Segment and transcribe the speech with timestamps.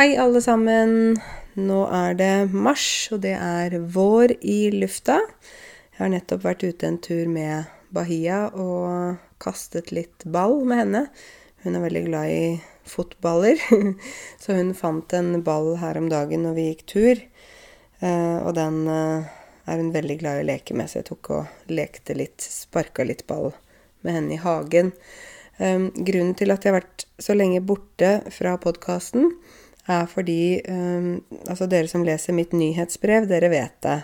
[0.00, 1.18] Hei, alle sammen.
[1.60, 5.18] Nå er det mars, og det er vår i lufta.
[5.92, 11.04] Jeg har nettopp vært ute en tur med Bahia og kastet litt ball med henne.
[11.66, 12.48] Hun er veldig glad i
[12.88, 13.60] fotballer,
[14.40, 17.24] så hun fant en ball her om dagen når vi gikk tur.
[18.00, 19.30] Eh, og den eh,
[19.68, 23.04] er hun veldig glad i å leke med, så jeg tok og lekte litt, sparka
[23.04, 23.50] litt ball
[24.00, 24.94] med henne i hagen.
[25.60, 29.34] Eh, grunnen til at jeg har vært så lenge borte fra podkasten,
[29.90, 33.98] er fordi um, Altså, dere som leser mitt nyhetsbrev, dere vet det.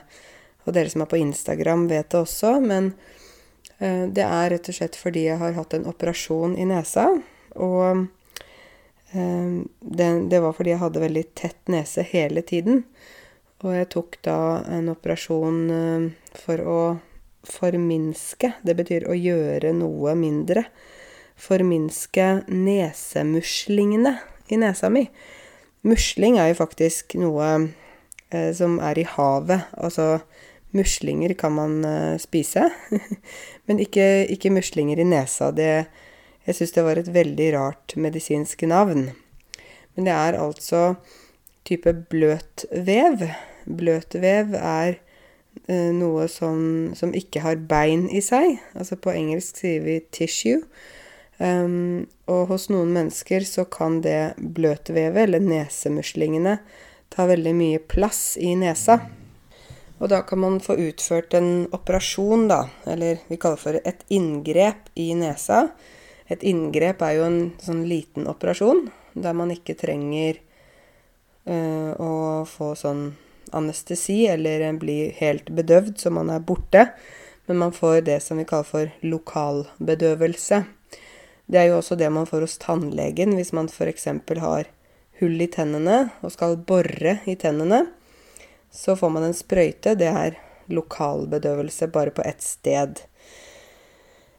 [0.67, 2.57] Og dere som er på Instagram, vet det også.
[2.65, 2.93] Men
[3.81, 7.09] uh, det er rett og slett fordi jeg har hatt en operasjon i nesa.
[7.57, 8.07] Og
[9.15, 12.85] um, det, det, var fordi jeg hadde veldig tett nese hele tiden.
[13.65, 14.39] Og jeg tok da
[14.79, 16.81] en operasjon uh, for å
[17.47, 18.53] forminske.
[18.67, 20.67] Det betyr å gjøre noe mindre.
[21.37, 24.17] Forminske nesemuslingene
[24.49, 25.07] i nesa mi.
[25.87, 27.51] Musling er jo faktisk noe
[28.35, 29.69] eh, som er i havet.
[29.79, 30.19] Altså
[30.77, 32.69] muslinger kan man eh, spise,
[33.67, 35.53] men ikke, ikke, muslinger i nesa.
[35.55, 35.87] Det,
[36.47, 39.11] jeg syns det var et veldig rart medisinsk navn.
[39.95, 40.83] Men det er altså
[41.67, 43.29] type bløt vev.
[43.67, 44.99] Bløt vev er
[45.69, 48.59] eh, noe som, som ikke har bein i seg.
[48.75, 50.63] Altså på engelsk sier vi 'tissue'.
[51.39, 56.59] Um, og hos noen mennesker så kan det bløtvevet, eller nesemuslingene,
[57.13, 59.01] ta veldig mye plass i nesa.
[59.97, 64.91] Og da kan man få utført en operasjon, da, eller vi kaller for et inngrep
[64.95, 65.69] i nesa.
[66.29, 70.41] Et inngrep er jo en sånn liten operasjon der man ikke trenger
[71.49, 73.07] uh, å få sånn
[73.57, 76.89] anestesi eller bli helt bedøvd så man er borte,
[77.47, 80.65] men man får det som vi kaller for lokalbedøvelse.
[81.47, 84.09] Det er jo også det man får hos tannlegen hvis man f.eks.
[84.43, 84.71] har
[85.21, 87.87] hull i tennene og skal bore i tennene.
[88.71, 89.95] Så får man en sprøyte.
[89.97, 93.01] Det er lokalbedøvelse bare på ett sted.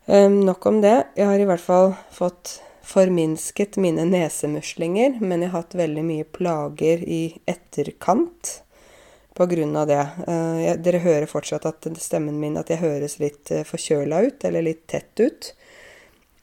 [0.06, 1.08] Um, nok om det.
[1.16, 6.28] Jeg har i hvert fall fått forminsket mine nesemuslinger, men jeg har hatt veldig mye
[6.38, 8.62] plager i etterkant
[9.38, 9.50] av
[9.90, 10.04] det.
[10.26, 14.46] Uh, jeg, dere hører fortsatt at stemmen min at jeg høres litt uh, forkjøla ut,
[14.48, 15.52] eller litt tett ut.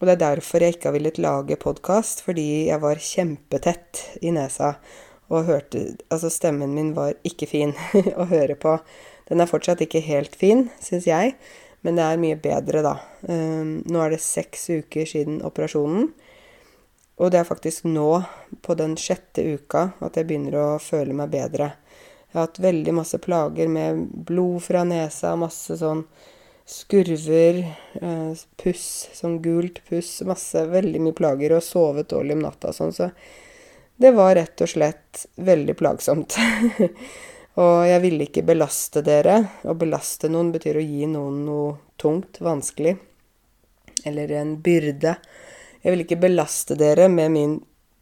[0.05, 4.35] Og det er derfor jeg ikke har villet lage podkast, fordi jeg var kjempetett i
[4.37, 4.75] nesa
[5.33, 5.81] og hørte
[6.13, 7.73] Altså, stemmen min var ikke fin
[8.21, 8.75] å høre på.
[9.31, 11.33] Den er fortsatt ikke helt fin, syns jeg,
[11.81, 12.93] men det er mye bedre, da.
[13.25, 16.11] Um, nå er det seks uker siden operasjonen.
[17.17, 18.11] Og det er faktisk nå,
[18.61, 21.73] på den sjette uka, at jeg begynner å føle meg bedre.
[22.29, 26.05] Jeg har hatt veldig masse plager med blod fra nesa, masse sånn
[26.65, 27.61] skurver,
[28.01, 28.33] eh,
[28.63, 32.95] puss, sånn gult puss, masse, veldig mye plager, og sovet dårlig om natta og sånn,
[32.97, 33.11] så
[34.01, 36.37] det var rett og slett veldig plagsomt.
[37.63, 39.37] og jeg ville ikke belaste dere.
[39.63, 42.97] Å belaste noen betyr å gi noen noe tungt, vanskelig,
[44.09, 45.15] eller en byrde.
[45.85, 47.55] Jeg ville ikke belaste dere med min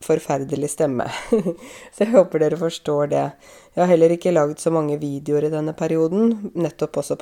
[0.04, 1.06] forferdelig stemme.
[1.94, 3.24] så jeg håper dere forstår det.
[3.72, 7.16] Jeg har heller ikke lagd så mange videoer i denne perioden, nettopp også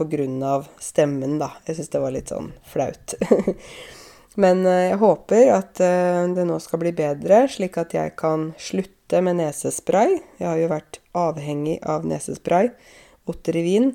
[0.46, 1.52] av stemmen, da.
[1.66, 3.14] Jeg syns det var litt sånn flaut.
[4.40, 8.52] Men eh, jeg håper at eh, det nå skal bli bedre, slik at jeg kan
[8.58, 10.20] slutte med nesespray.
[10.38, 12.70] Jeg har jo vært avhengig av nesespray.
[13.30, 13.92] Otterivin.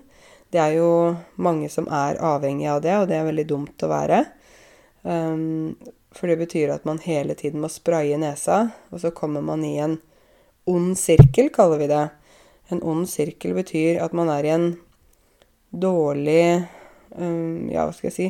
[0.52, 3.92] Det er jo mange som er avhengig av det, og det er veldig dumt å
[3.92, 4.22] være.
[5.04, 5.76] Um,
[6.16, 9.76] for det betyr at man hele tiden må spraye nesa, og så kommer man i
[9.84, 9.98] en
[10.66, 12.08] ond sirkel, kaller vi det.
[12.74, 14.70] En ond sirkel betyr at man er i en
[15.70, 16.64] dårlig
[17.16, 18.30] um, Ja, hva skal jeg si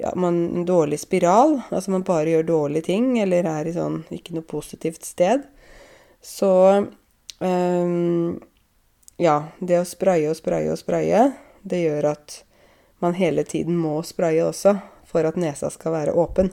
[0.00, 1.58] ja, man, En dårlig spiral.
[1.68, 5.44] Altså man bare gjør dårlige ting, eller er i sånn ikke noe positivt sted.
[6.24, 6.52] Så
[7.42, 8.38] um,
[9.20, 11.26] Ja, det å spraye og spraye og spraye,
[11.60, 12.38] det gjør at
[13.04, 14.78] man hele tiden må spraye også
[15.10, 16.52] for at nesa skal være åpen.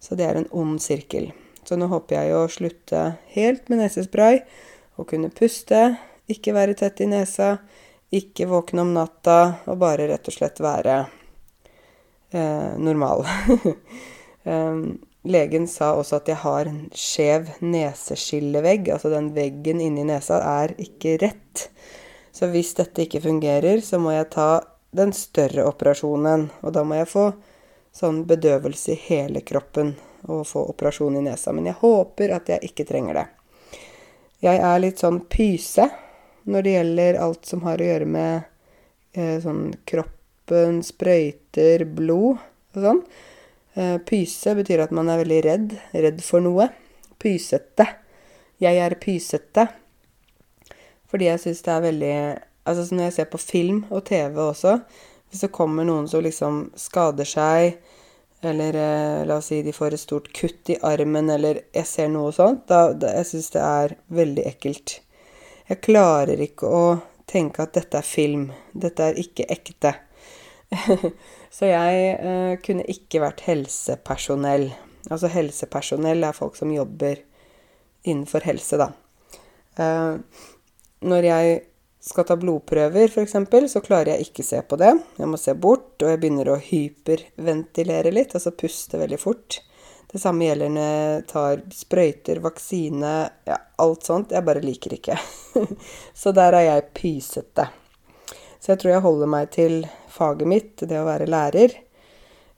[0.00, 1.30] Så det er en ond sirkel.
[1.64, 3.02] Så nå håper jeg å slutte
[3.34, 4.40] helt med nesespray
[5.00, 5.96] og kunne puste,
[6.30, 7.56] ikke være tett i nesa,
[8.10, 9.38] ikke våkne om natta
[9.70, 10.96] og bare rett og slett være
[12.34, 13.24] eh, normal.
[14.44, 14.82] um,
[15.34, 20.74] legen sa også at jeg har en skjev neseskillevegg, altså den veggen inni nesa er
[20.80, 21.68] ikke rett.
[22.32, 24.50] Så hvis dette ikke fungerer, så må jeg ta
[24.96, 27.26] den større operasjonen, og da må jeg få
[27.92, 29.94] sånn bedøvelse i hele kroppen
[30.28, 31.52] og få operasjon i nesa.
[31.52, 33.26] Men jeg håper at jeg ikke trenger det.
[34.40, 35.88] Jeg er litt sånn pyse
[36.50, 38.46] når det gjelder alt som har å gjøre med
[39.12, 42.40] eh, sånn kroppen, sprøyter, blod
[42.76, 43.02] og sånn.
[43.74, 45.74] Eh, pyse betyr at man er veldig redd.
[45.92, 46.70] Redd for noe.
[47.20, 47.86] Pysete.
[48.60, 49.66] Jeg er pysete.
[51.10, 52.14] Fordi jeg syns det er veldig
[52.70, 54.74] Altså når jeg ser på film og TV også,
[55.30, 57.78] hvis det kommer noen som liksom skader seg,
[58.40, 62.10] eller eh, la oss si de får et stort kutt i armen, eller jeg ser
[62.12, 64.96] noe sånt, da, da jeg syns det er veldig ekkelt.
[65.70, 66.84] Jeg klarer ikke å
[67.30, 68.48] tenke at dette er film.
[68.72, 69.94] Dette er ikke ekte.
[71.56, 74.70] Så jeg eh, kunne ikke vært helsepersonell.
[75.10, 77.20] Altså helsepersonell er folk som jobber
[78.02, 78.90] innenfor helse, da.
[79.78, 80.46] Eh,
[81.06, 81.60] når jeg
[82.00, 83.34] skal ta blodprøver, f.eks.,
[83.72, 84.94] så klarer jeg ikke se på det.
[85.20, 89.60] Jeg må se bort, og jeg begynner å hyperventilere litt, altså puste veldig fort.
[90.10, 93.12] Det samme gjelder når jeg tar sprøyter, vaksine,
[93.46, 94.32] ja, alt sånt.
[94.34, 95.18] Jeg bare liker ikke.
[96.22, 97.68] så der er jeg pysete.
[98.60, 99.76] Så jeg tror jeg holder meg til
[100.10, 101.76] faget mitt, det å være lærer,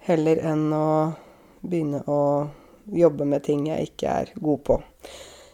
[0.07, 0.87] heller enn å
[1.63, 2.23] begynne å
[2.91, 4.79] jobbe med ting jeg ikke er god på.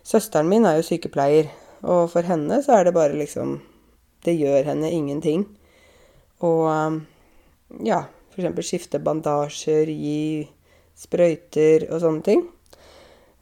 [0.07, 1.51] Søsteren min er jo sykepleier,
[1.83, 3.59] og for henne så er det bare liksom
[4.25, 5.45] Det gjør henne ingenting.
[6.45, 6.69] Og
[7.85, 8.05] ja,
[8.35, 8.67] f.eks.
[8.67, 10.49] skifte bandasjer, gi
[10.99, 12.45] sprøyter og sånne ting.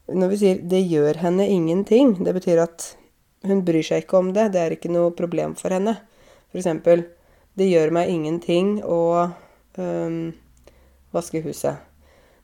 [0.06, 2.96] Når vi sier 'det gjør henne ingenting', det betyr at
[3.46, 4.52] hun bryr seg ikke om det.
[4.52, 5.96] Det er ikke noe problem for henne.
[6.54, 7.06] Eksempel
[7.56, 9.32] 'det gjør meg ingenting å
[9.78, 10.32] øh,
[11.12, 11.76] vaske huset'.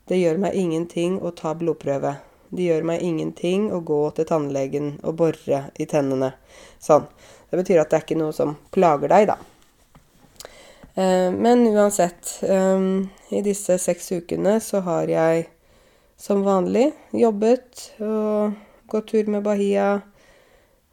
[0.09, 2.17] Det gjør meg ingenting å ta blodprøve.
[2.51, 6.35] Det gjør meg ingenting å gå til tannlegen og bore i tennene.
[6.81, 7.07] Sånn.
[7.53, 9.37] Det betyr at det er ikke noe som plager deg, da.
[10.95, 12.87] Eh, men uansett, eh,
[13.37, 15.51] i disse seks ukene så har jeg
[16.17, 18.57] som vanlig jobbet og
[18.89, 20.01] gått tur med Bahia.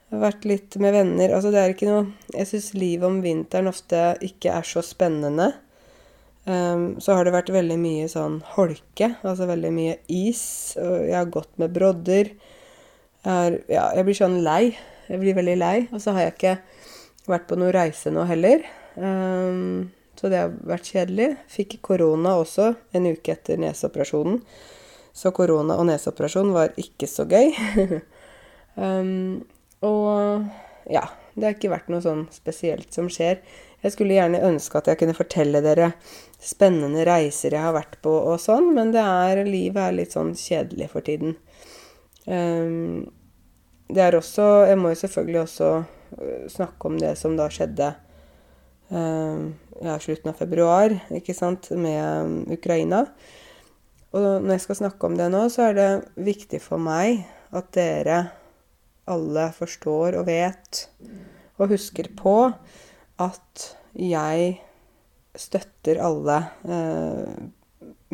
[0.10, 1.32] Vært litt med venner.
[1.36, 5.52] Altså det er ikke noe Jeg syns livet om vinteren ofte ikke er så spennende.
[6.50, 10.42] Um, så har det vært veldig mye sånn holke, altså veldig mye is.
[10.82, 12.32] Og jeg har gått med brodder.
[13.22, 14.64] Jeg, er, ja, jeg blir sånn lei.
[15.10, 15.78] Jeg blir veldig lei.
[15.92, 16.58] Og så har jeg ikke
[17.30, 18.66] vært på noen reise nå heller.
[18.96, 19.90] Um,
[20.20, 21.30] så det har vært kjedelig.
[21.50, 24.42] Fikk korona også en uke etter neseoperasjonen.
[25.16, 27.56] Så korona og neseoperasjon var ikke så gøy.
[28.76, 29.40] um,
[29.90, 30.46] og
[30.90, 33.42] ja, det har ikke vært noe sånn spesielt som skjer.
[33.80, 35.94] Jeg skulle gjerne ønske at jeg kunne fortelle dere
[36.44, 40.34] spennende reiser jeg har vært på og sånn, men det er, livet er litt sånn
[40.36, 41.38] kjedelig for tiden.
[42.28, 43.08] Um,
[43.90, 45.70] det er også Jeg må jo selvfølgelig også
[46.22, 47.94] øh, snakke om det som da skjedde
[48.90, 53.06] um, ja, slutten av februar, ikke sant, med um, Ukraina.
[54.14, 57.70] Og når jeg skal snakke om det nå, så er det viktig for meg at
[57.76, 58.24] dere
[59.10, 60.86] alle forstår og vet
[61.60, 62.36] og husker på
[63.20, 64.60] at jeg
[65.40, 67.50] støtter alle eh,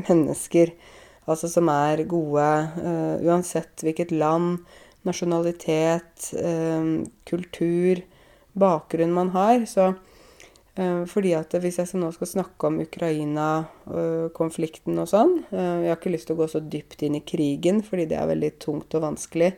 [0.07, 0.72] mennesker,
[1.30, 2.48] altså som er gode,
[2.81, 4.66] eh, uansett hvilket land,
[5.06, 6.84] nasjonalitet, eh,
[7.30, 8.02] kultur,
[8.56, 9.66] bakgrunn man har.
[9.69, 9.94] Så
[10.75, 16.13] eh, fordi at hvis jeg nå skal snakke om Ukraina-konflikten og sånn Jeg har ikke
[16.13, 19.06] lyst til å gå så dypt inn i krigen, fordi det er veldig tungt og
[19.10, 19.52] vanskelig.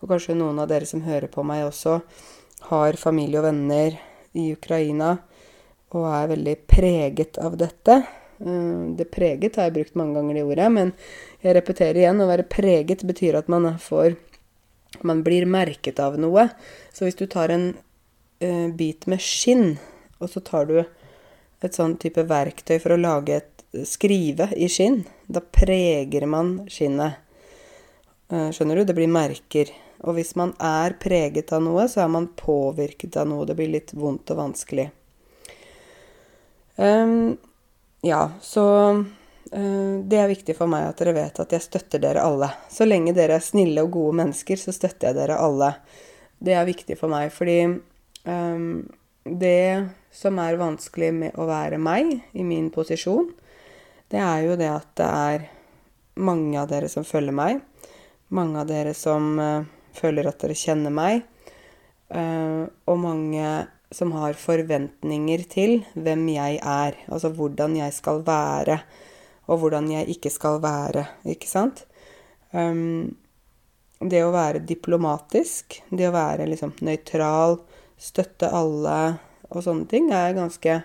[0.00, 1.92] Og kanskje noen av dere som hører på meg også,
[2.70, 3.90] har familie og venner
[4.36, 5.10] i Ukraina
[5.96, 7.94] og er veldig preget av dette.
[8.40, 10.92] Eh, det preget har jeg brukt mange ganger det ordet, men
[11.42, 12.22] jeg repeterer igjen.
[12.22, 14.14] Å være preget betyr at man får
[15.06, 16.48] Man blir merket av noe.
[16.92, 17.70] Så hvis du tar en
[18.44, 19.76] uh, bit med skinn,
[20.18, 25.04] og så tar du et sånn type verktøy for å lage et skrive i skinn,
[25.30, 27.20] da preger man skinnet.
[28.30, 28.88] Uh, skjønner du?
[28.88, 29.70] Det blir merker.
[30.00, 33.46] Og hvis man er preget av noe, så er man påvirket av noe.
[33.48, 34.88] Det blir litt vondt og vanskelig.
[36.80, 37.36] Um,
[38.06, 38.64] ja, så
[39.50, 42.50] det er viktig for meg at dere vet at jeg støtter dere alle.
[42.70, 45.72] Så lenge dere er snille og gode mennesker, så støtter jeg dere alle.
[46.40, 47.58] Det er viktig for meg, fordi
[48.24, 48.84] um,
[49.24, 53.28] det som er vanskelig med å være meg i min posisjon,
[54.10, 55.44] det er jo det at det er
[56.20, 57.60] mange av dere som følger meg.
[58.34, 61.26] Mange av dere som uh, føler at dere kjenner meg.
[62.10, 63.52] Uh, og mange
[63.94, 66.98] som har forventninger til hvem jeg er.
[67.10, 68.80] Altså hvordan jeg skal være,
[69.50, 71.04] og hvordan jeg ikke skal være.
[71.28, 71.84] Ikke sant?
[72.54, 73.16] Um,
[74.00, 77.58] det å være diplomatisk, det å være liksom nøytral,
[78.00, 79.18] støtte alle
[79.50, 80.78] og sånne ting, er ganske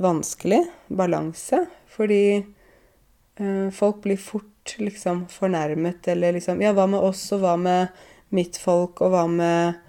[0.00, 1.66] vanskelig balanse.
[1.92, 7.56] Fordi uh, folk blir fort liksom fornærmet, eller liksom Ja, hva med oss, og hva
[7.60, 9.82] med mitt folk, og hva med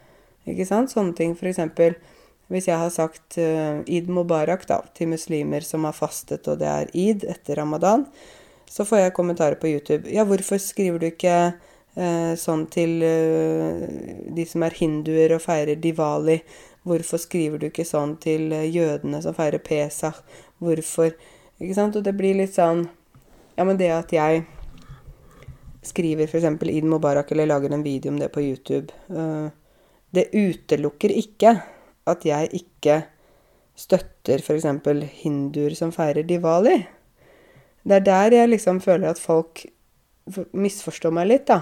[0.48, 0.92] ikke sant?
[0.94, 1.34] Sånne ting.
[1.38, 1.98] For eksempel
[2.54, 6.70] hvis jeg har sagt uh, id mubarak da, til muslimer som har fastet, og det
[6.72, 8.06] er id etter ramadan,
[8.68, 10.08] så får jeg kommentarer på YouTube.
[10.12, 11.38] Ja, hvorfor skriver du ikke
[11.98, 13.84] uh, sånn til uh,
[14.36, 16.40] de som er hinduer og feirer Diwali.
[16.88, 20.22] Hvorfor skriver du ikke sånn til eh, jødene som feirer Pesach?
[20.64, 21.12] Hvorfor
[21.58, 21.98] Ikke sant?
[21.98, 22.86] Og det blir litt sånn
[23.58, 24.46] Ja, men det at jeg
[25.88, 26.46] skriver f.eks.
[26.70, 29.48] id Mubarak eller lager en video om det på YouTube, eh,
[30.14, 31.54] det utelukker ikke
[32.08, 33.02] at jeg ikke
[33.78, 34.66] støtter f.eks.
[35.22, 36.78] hinduer som feirer Diwali.
[37.88, 39.66] Det er der jeg liksom føler at folk
[40.58, 41.62] misforstår meg litt, da.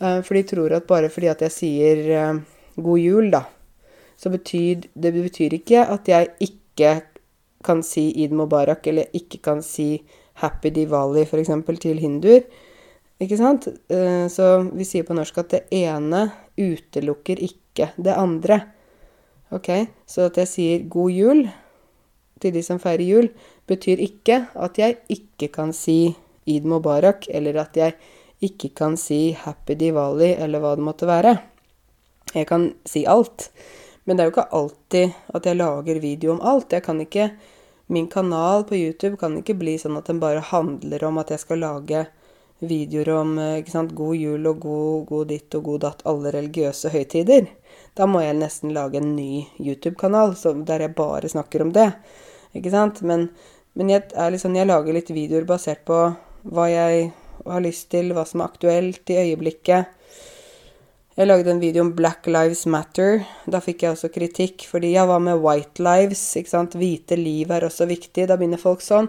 [0.00, 2.40] Eh, for de tror at bare fordi at jeg sier eh,
[2.76, 3.44] god jul, da,
[4.18, 6.94] så betyr det betyr ikke at jeg ikke
[7.64, 9.96] kan si id Mubarak, eller ikke kan si
[10.42, 12.42] Happy Diwali, f.eks., til hinduer.
[13.22, 13.68] Ikke sant?
[13.88, 16.26] Eh, så vi sier på norsk at det ene
[16.58, 18.60] utelukker ikke det andre.
[19.54, 19.70] Ok?
[20.06, 21.44] Så at jeg sier god jul
[22.42, 23.30] til de som feirer jul,
[23.70, 27.94] betyr ikke at jeg ikke kan si Eid Mubarak, eller at jeg
[28.44, 31.38] ikke kan si Happy Diwali, eller hva det måtte være.
[32.34, 33.48] Jeg kan si alt.
[34.04, 36.72] Men det er jo ikke alltid at jeg lager video om alt.
[36.72, 37.30] Jeg kan ikke
[37.86, 41.42] Min kanal på YouTube kan ikke bli sånn at den bare handler om at jeg
[41.42, 42.06] skal lage
[42.64, 46.88] videoer om ikke sant, god jul og god, god ditt og god datt, alle religiøse
[46.94, 47.50] høytider.
[47.94, 50.34] Da må jeg nesten lage en ny YouTube-kanal
[50.66, 51.92] der jeg bare snakker om det.
[52.54, 53.02] Ikke sant?
[53.06, 53.28] Men,
[53.78, 55.98] men jeg, liksom, jeg lager litt videoer basert på
[56.44, 57.12] hva jeg
[57.44, 59.92] har lyst til, hva som er aktuelt i øyeblikket.
[61.14, 63.20] Jeg lagde en video om Black Lives Matter.
[63.46, 66.22] Da fikk jeg også kritikk, fordi ja, hva med white lives?
[66.40, 66.74] Ikke sant?
[66.74, 68.26] Hvite liv er også viktig.
[68.26, 69.06] Da begynner folk sånn.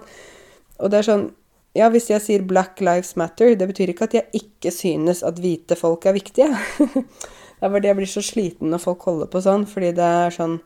[0.77, 1.25] Og det er sånn
[1.75, 5.41] Ja, hvis jeg sier Black Lives Matter, det betyr ikke at jeg ikke synes at
[5.43, 6.47] hvite folk er viktige.
[7.59, 10.35] det er fordi jeg blir så sliten når folk holder på sånn, fordi det er
[10.35, 10.57] sånn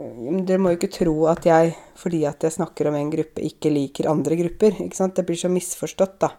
[0.00, 3.72] dere må jo ikke tro at jeg, fordi at jeg snakker om en gruppe, ikke
[3.72, 4.78] liker andre grupper.
[4.86, 5.12] ikke sant?
[5.16, 6.30] Det blir så misforstått, da.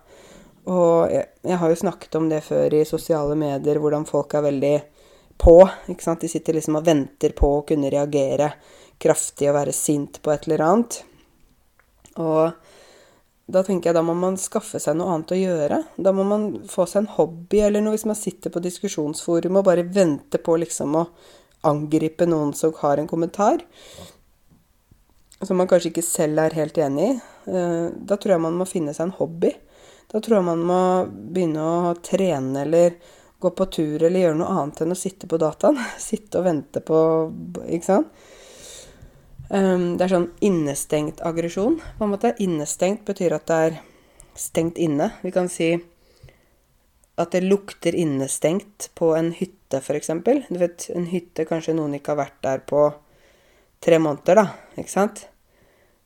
[0.71, 4.47] Og jeg, jeg, har jo snakket om det før i sosiale medier, hvordan folk er
[4.47, 4.73] veldig
[5.41, 5.55] på.
[5.93, 6.25] ikke sant?
[6.25, 8.49] De sitter liksom og venter på å kunne reagere
[9.01, 10.99] kraftig og være sint på et eller annet.
[12.21, 12.70] Og
[13.51, 15.81] da tenker jeg da må man skaffe seg noe annet å gjøre.
[15.97, 19.67] Da må man få seg en hobby eller noe hvis man sitter på diskusjonsforum og
[19.67, 21.05] bare venter på liksom å
[21.67, 23.61] angripe noen som har en kommentar
[25.41, 27.13] som man kanskje ikke selv er helt enig i,
[27.49, 29.53] eh, da tror jeg man må finne seg en hobby.
[30.11, 32.97] Da tror jeg man må begynne å trene eller
[33.41, 35.79] gå på tur eller gjøre noe annet enn å sitte på dataen.
[36.09, 36.99] Sitte og vente på
[37.67, 38.27] Ikke sant?
[39.51, 41.81] Um, det er sånn innestengt aggresjon.
[41.97, 43.79] På en måte innestengt betyr at det er
[44.39, 45.09] stengt inne.
[45.25, 45.73] Vi kan si
[47.19, 50.07] at det lukter innestengt på en hytte f.eks.
[50.47, 52.85] Du vet, en hytte kanskje noen ikke har vært der på
[53.83, 54.45] tre måneder, da.
[54.79, 55.25] Ikke sant?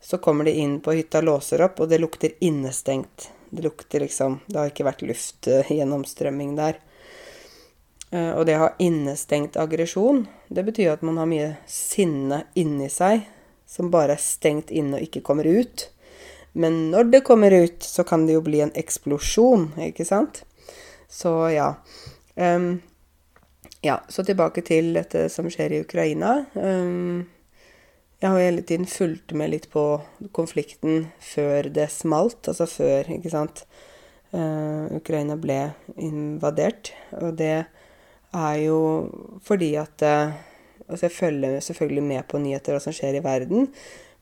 [0.02, 3.30] Så kommer de inn på hytta, låser opp, og det lukter innestengt.
[3.46, 6.82] Det lukter liksom Det har ikke vært luftgjennomstrømming der.
[8.10, 12.90] Eh, og det å ha innestengt aggresjon, det betyr at man har mye sinne inni
[12.90, 13.22] seg
[13.66, 15.88] som bare er stengt inne og ikke kommer ut.
[16.56, 20.44] Men når det kommer ut, så kan det jo bli en eksplosjon, ikke sant?
[21.12, 21.74] Så ja.
[22.34, 22.78] Um,
[23.84, 26.46] ja, så tilbake til dette som skjer i Ukraina.
[26.54, 27.26] Um,
[28.22, 29.84] jeg har hele tiden fulgt med litt på
[30.36, 33.66] konflikten før det smalt, altså før, ikke sant,
[34.32, 35.60] uh, Ukraina ble
[36.00, 36.94] invadert.
[37.20, 37.66] Og det
[38.32, 38.80] er jo
[39.44, 40.32] fordi at uh,
[40.86, 43.68] Altså, jeg følger selvfølgelig med på nyheter og hva som skjer i verden.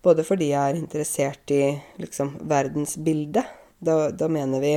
[0.04, 1.62] Både fordi jeg er interessert i
[2.00, 3.44] liksom verdensbildet.
[3.84, 4.74] Da, da mener vi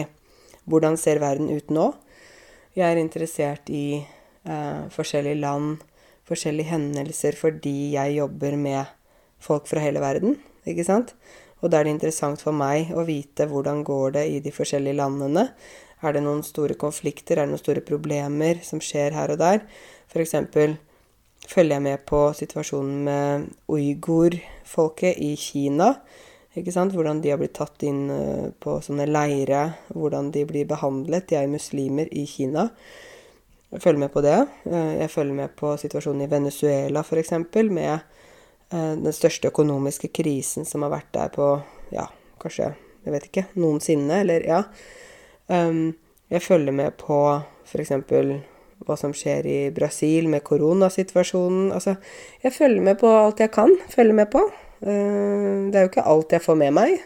[0.68, 1.90] hvordan ser verden ut nå?
[2.76, 5.80] Jeg er interessert i eh, forskjellige land,
[6.28, 8.92] forskjellige hendelser, fordi jeg jobber med
[9.40, 10.36] folk fra hele verden,
[10.68, 11.14] ikke sant?
[11.62, 15.00] Og da er det interessant for meg å vite hvordan går det i de forskjellige
[15.00, 15.48] landene.
[16.06, 19.64] Er det noen store konflikter, er det noen store problemer som skjer her og der?
[20.12, 20.78] For eksempel
[21.48, 25.94] følger jeg med på situasjonen med uigur-folket i Kina.
[26.58, 26.96] Ikke sant?
[26.96, 29.64] Hvordan de har blitt tatt inn eh, på sånne leire,
[29.94, 31.30] hvordan de blir behandlet.
[31.30, 32.68] De er jo muslimer i Kina.
[33.72, 34.40] Jeg følger med på det.
[34.70, 37.36] Eh, jeg følger med på situasjonen i Venezuela, f.eks.,
[37.70, 41.54] med eh, den største økonomiske krisen som har vært der på
[41.94, 42.10] ja,
[42.42, 42.74] kanskje
[43.08, 44.64] jeg vet ikke noensinne, eller ja.
[45.48, 45.94] Ehm,
[46.28, 47.18] jeg følger med på
[47.64, 47.94] f.eks.
[48.86, 51.72] hva som skjer i Brasil med koronasituasjonen.
[51.76, 51.98] Altså,
[52.44, 54.44] jeg følger med på alt jeg kan følge med på.
[54.82, 56.98] Eh, det er jo ikke alt jeg får med meg,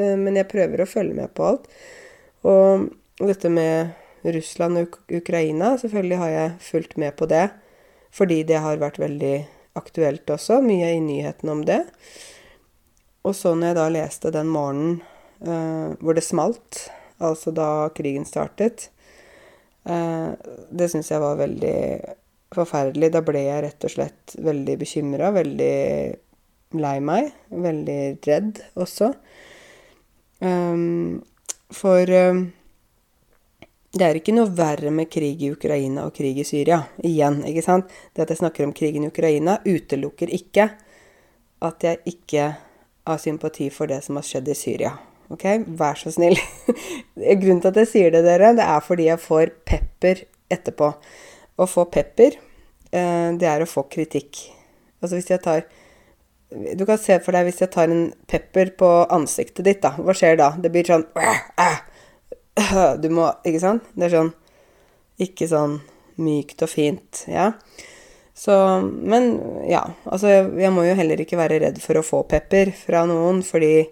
[0.00, 1.66] men jeg prøver å følge med på alt.
[2.48, 2.88] Og
[3.20, 3.90] dette med
[4.24, 5.74] Russland og Ukraina.
[5.78, 7.48] Selvfølgelig har jeg fulgt med på det,
[8.12, 9.34] fordi det har vært veldig
[9.78, 10.60] aktuelt også.
[10.64, 11.82] Mye i nyhetene om det.
[13.24, 15.00] Og så når jeg da leste den morgenen
[15.44, 16.86] uh, hvor det smalt,
[17.20, 18.99] altså da krigen startet, Eh,
[19.84, 21.76] det syns jeg var veldig
[22.54, 23.12] forferdelig.
[23.14, 25.74] Da ble jeg rett og slett veldig bekymra, veldig
[26.80, 29.10] lei meg, veldig redd også.
[30.40, 31.20] Um,
[31.74, 32.44] for um,
[33.90, 36.78] det er ikke noe verre med krig i Ukraina og krig i Syria.
[37.02, 37.90] Igjen, ikke sant?
[38.14, 40.68] Det at jeg snakker om krigen i Ukraina, utelukker ikke
[41.66, 42.50] at jeg ikke
[43.10, 44.94] har sympati for det som har skjedd i Syria.
[45.30, 45.44] Ok,
[45.78, 46.38] vær så snill.
[47.40, 50.88] Grunnen til at jeg sier det, dere, det er fordi jeg får pepper etterpå.
[51.60, 52.38] Å få pepper,
[52.90, 54.48] eh, det er å få kritikk.
[55.00, 55.62] Altså hvis jeg tar
[56.50, 59.94] Du kan se for deg hvis jeg tar en pepper på ansiktet ditt, da.
[59.96, 60.50] Hva skjer da?
[60.58, 61.06] Det blir sånn
[63.00, 63.86] Du må Ikke sant?
[63.94, 64.32] Det er sånn
[65.22, 65.78] Ikke sånn
[66.20, 67.22] mykt og fint.
[67.30, 67.52] Ja.
[68.36, 69.30] Så Men
[69.70, 69.86] ja.
[70.04, 73.86] Altså, jeg må jo heller ikke være redd for å få pepper fra noen, fordi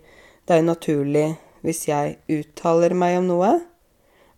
[0.48, 1.26] det er jo naturlig
[1.66, 3.50] hvis jeg uttaler meg om noe.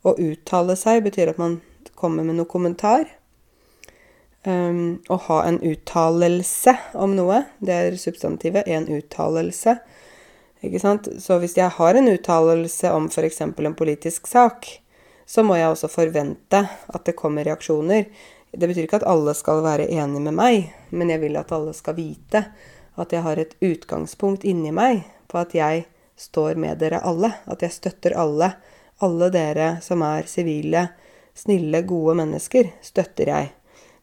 [0.02, 1.60] Å uttale seg betyr at man
[1.94, 3.04] kommer med noe kommentar.
[4.42, 8.66] Um, å ha en uttalelse om noe, det er substantivet.
[8.66, 9.76] En uttalelse.
[10.66, 11.06] Ikke sant?
[11.22, 13.40] Så hvis jeg har en uttalelse om f.eks.
[13.46, 14.66] en politisk sak,
[15.30, 18.08] så må jeg også forvente at det kommer reaksjoner.
[18.50, 21.76] Det betyr ikke at alle skal være enig med meg, men jeg vil at alle
[21.76, 22.48] skal vite
[22.98, 25.86] at jeg har et utgangspunkt inni meg på at jeg
[26.20, 27.32] står med dere alle.
[27.50, 28.52] At jeg støtter alle.
[29.00, 30.90] Alle dere som er sivile,
[31.36, 33.48] snille, gode mennesker, støtter jeg.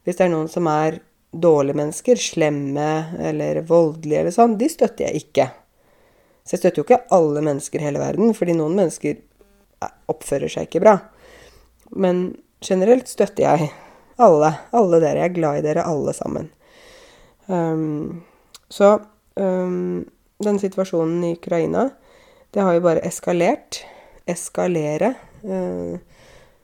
[0.02, 0.98] Hvis det er noen som er
[1.30, 2.90] dårlige mennesker, slemme
[3.30, 5.46] eller voldelige eller sånn, de støtter jeg ikke.
[6.42, 9.20] Så jeg støtter jo ikke alle mennesker i hele verden, fordi noen mennesker
[10.10, 10.96] oppfører seg ikke bra.
[11.94, 12.30] Men
[12.64, 13.70] generelt støtter jeg
[14.18, 14.54] alle.
[14.74, 15.20] Alle dere.
[15.22, 16.48] Jeg er glad i dere alle sammen.
[17.46, 18.24] Um,
[18.72, 18.96] så
[19.38, 20.02] um,
[20.44, 21.88] den situasjonen i Ukraina
[22.54, 23.82] det har jo bare eskalert.
[24.28, 25.14] Eskalere.
[25.44, 25.98] Uh,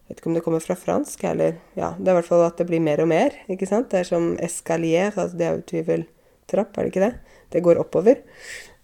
[0.09, 2.61] vet ikke om det kommer fra fransk, eller Ja, det er i hvert fall at
[2.61, 3.91] det blir mer og mer, ikke sant?
[3.93, 7.15] Det er som escalier, altså det er jo tyveltrapp, er det ikke det?
[7.55, 8.23] Det går oppover.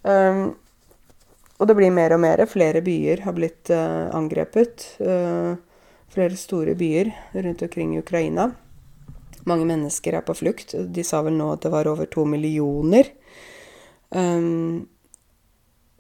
[0.02, 0.54] Um,
[1.60, 2.40] og det blir mer og mer.
[2.48, 4.86] Flere byer har blitt uh, angrepet.
[5.00, 5.58] Uh,
[6.10, 8.50] flere store byer rundt omkring i Ukraina.
[9.48, 10.72] Mange mennesker er på flukt.
[10.72, 13.12] De sa vel nå at det var over to millioner.
[14.08, 14.88] Um,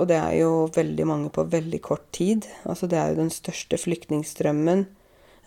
[0.00, 2.46] og det er jo veldig mange på veldig kort tid.
[2.64, 4.86] Altså det er jo den største flyktningstrømmen.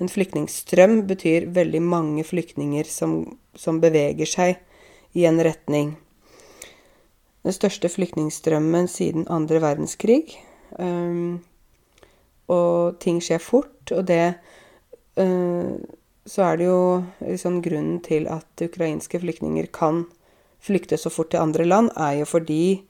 [0.01, 4.61] En flyktningstrøm betyr veldig mange flyktninger som, som beveger seg
[5.17, 5.95] i en retning.
[7.43, 10.37] Den største flyktningstrømmen siden andre verdenskrig.
[10.77, 11.41] Um,
[12.51, 14.35] og ting skjer fort, og det
[15.19, 15.75] uh,
[16.25, 20.05] Så er det jo liksom grunnen til at ukrainske flyktninger kan
[20.63, 22.85] flykte så fort til andre land, er jo fordi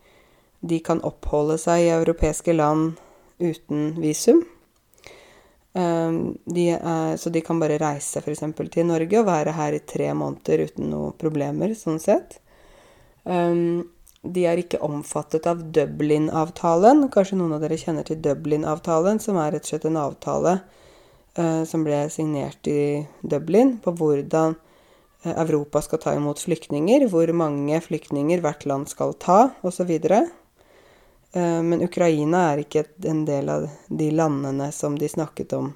[0.63, 2.99] de kan oppholde seg i europeiske land
[3.43, 4.43] uten visum.
[5.73, 8.43] Um, de er, så de kan bare reise f.eks.
[8.71, 12.37] til Norge og være her i tre måneder uten noen problemer, sånn sett.
[13.25, 13.89] Um,
[14.23, 17.07] de er ikke omfattet av Dublin-avtalen.
[17.11, 21.63] Kanskje noen av dere kjenner til Dublin-avtalen, som er rett og slett en avtale uh,
[21.67, 27.81] som ble signert i Dublin på hvordan uh, Europa skal ta imot flyktninger, hvor mange
[27.83, 29.91] flyktninger hvert land skal ta, osv.
[31.33, 35.71] Eh, men Ukraina er ikke en del av de landene som de snakket om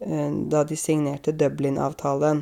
[0.00, 2.40] eh, da de signerte Dublin-avtalen.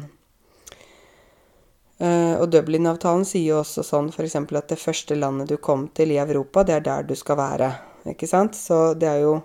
[1.98, 4.38] Eh, og Dublin-avtalen sier jo også sånn f.eks.
[4.38, 7.72] at det første landet du kom til i Europa, det er der du skal være.
[8.14, 8.54] Ikke sant?
[8.54, 9.38] Så det er jo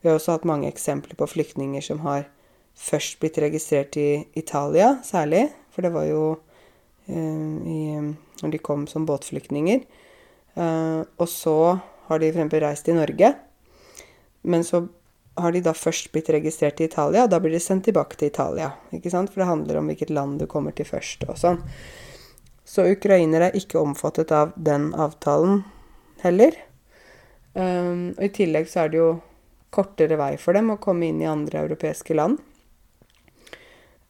[0.00, 2.22] Vi har også hatt mange eksempler på flyktninger som har
[2.72, 5.50] først blitt registrert i Italia, særlig.
[5.68, 6.22] For det var jo
[7.04, 9.84] når de kom som båtflyktninger.
[10.56, 11.76] og så
[12.10, 12.56] har de f.eks.
[12.62, 13.34] reist til Norge.
[14.42, 14.84] Men så
[15.40, 18.30] har de da først blitt registrert i Italia, og da blir de sendt tilbake til
[18.32, 18.72] Italia.
[18.92, 19.30] ikke sant?
[19.32, 21.60] For det handler om hvilket land du kommer til først og sånn.
[22.66, 25.64] Så ukrainere er ikke omfattet av den avtalen
[26.22, 26.54] heller.
[27.54, 29.10] Um, og i tillegg så er det jo
[29.74, 32.38] kortere vei for dem å komme inn i andre europeiske land.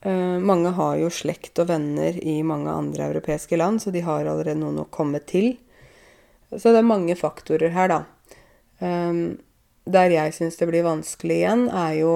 [0.04, 4.24] Uh, mange har jo slekt og venner i mange andre europeiske land, så de har
[4.24, 5.54] allerede noen å komme til.
[6.56, 8.00] Så det er mange faktorer her, da.
[8.80, 9.38] Um,
[9.90, 12.14] der jeg syns det blir vanskelig igjen, er jo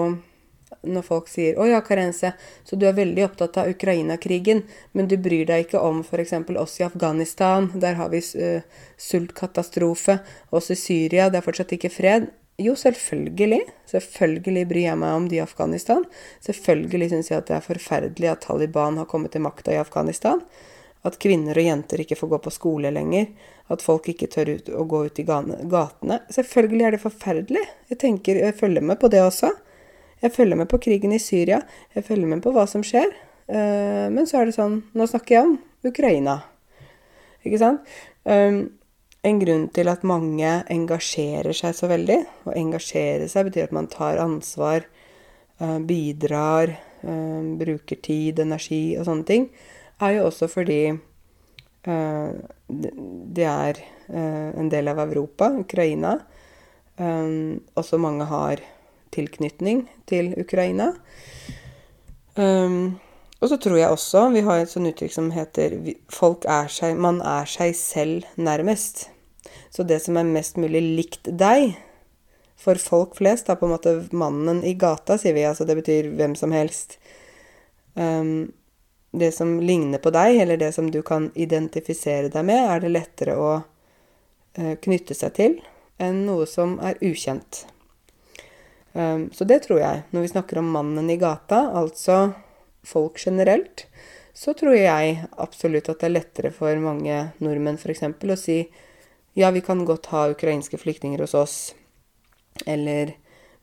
[0.84, 5.16] når folk sier 'Å ja, Karense, så du er veldig opptatt av Ukraina-krigen, men du
[5.16, 6.32] bryr deg ikke om f.eks.
[6.60, 8.60] oss i Afghanistan, der har vi uh,
[8.98, 10.18] sultkatastrofe,
[10.50, 12.30] oss i Syria, det er fortsatt ikke fred'.
[12.56, 13.64] Jo, selvfølgelig.
[13.90, 16.04] Selvfølgelig bryr jeg meg om de i Afghanistan.
[16.44, 20.38] Selvfølgelig syns jeg at det er forferdelig at Taliban har kommet til makta i Afghanistan.
[21.04, 23.28] At kvinner og jenter ikke får gå på skole lenger.
[23.72, 26.18] At folk ikke tør ut, å gå ut i gatene.
[26.32, 27.64] Selvfølgelig er det forferdelig.
[27.92, 29.52] Jeg tenker, jeg følger med på det også.
[30.24, 31.60] Jeg følger med på krigen i Syria.
[31.92, 33.12] Jeg følger med på hva som skjer.
[33.44, 36.38] Uh, men så er det sånn Nå snakker jeg om Ukraina.
[37.44, 37.92] Ikke sant?
[38.24, 38.62] Um,
[39.24, 42.18] en grunn til at mange engasjerer seg så veldig.
[42.48, 44.88] Å engasjere seg betyr at man tar ansvar,
[45.60, 46.72] uh, bidrar,
[47.04, 49.48] uh, bruker tid, energi og sånne ting.
[50.00, 50.80] Er jo også fordi
[51.84, 56.14] det er en del av Europa, Ukraina.
[56.96, 58.62] også mange har
[59.14, 60.92] tilknytning til Ukraina.
[62.36, 62.98] Um,
[63.38, 65.76] og så tror jeg også Vi har et sånt uttrykk som heter
[66.10, 69.08] folk er seg, Man er seg selv nærmest.
[69.70, 71.76] Så det som er mest mulig likt deg,
[72.56, 75.44] for folk flest, er på en måte mannen i gata, sier vi.
[75.44, 76.96] Altså det betyr hvem som helst.
[77.94, 78.54] Um,
[79.18, 82.92] det som ligner på deg, eller det som du kan identifisere deg med, er det
[82.94, 85.60] lettere å uh, knytte seg til
[86.02, 87.64] enn noe som er ukjent.
[88.94, 90.02] Um, så det tror jeg.
[90.10, 92.34] Når vi snakker om mannen i gata, altså
[92.86, 93.86] folk generelt,
[94.34, 98.02] så tror jeg absolutt at det er lettere for mange nordmenn f.eks.
[98.06, 98.58] å si
[99.34, 101.56] ja, vi kan godt ha ukrainske flyktninger hos oss,
[102.66, 103.16] eller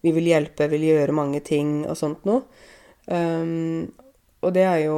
[0.04, 2.44] vi vil hjelpe, vil gjøre mange ting og sånt noe.
[3.08, 3.92] Um,
[4.42, 4.98] og det er jo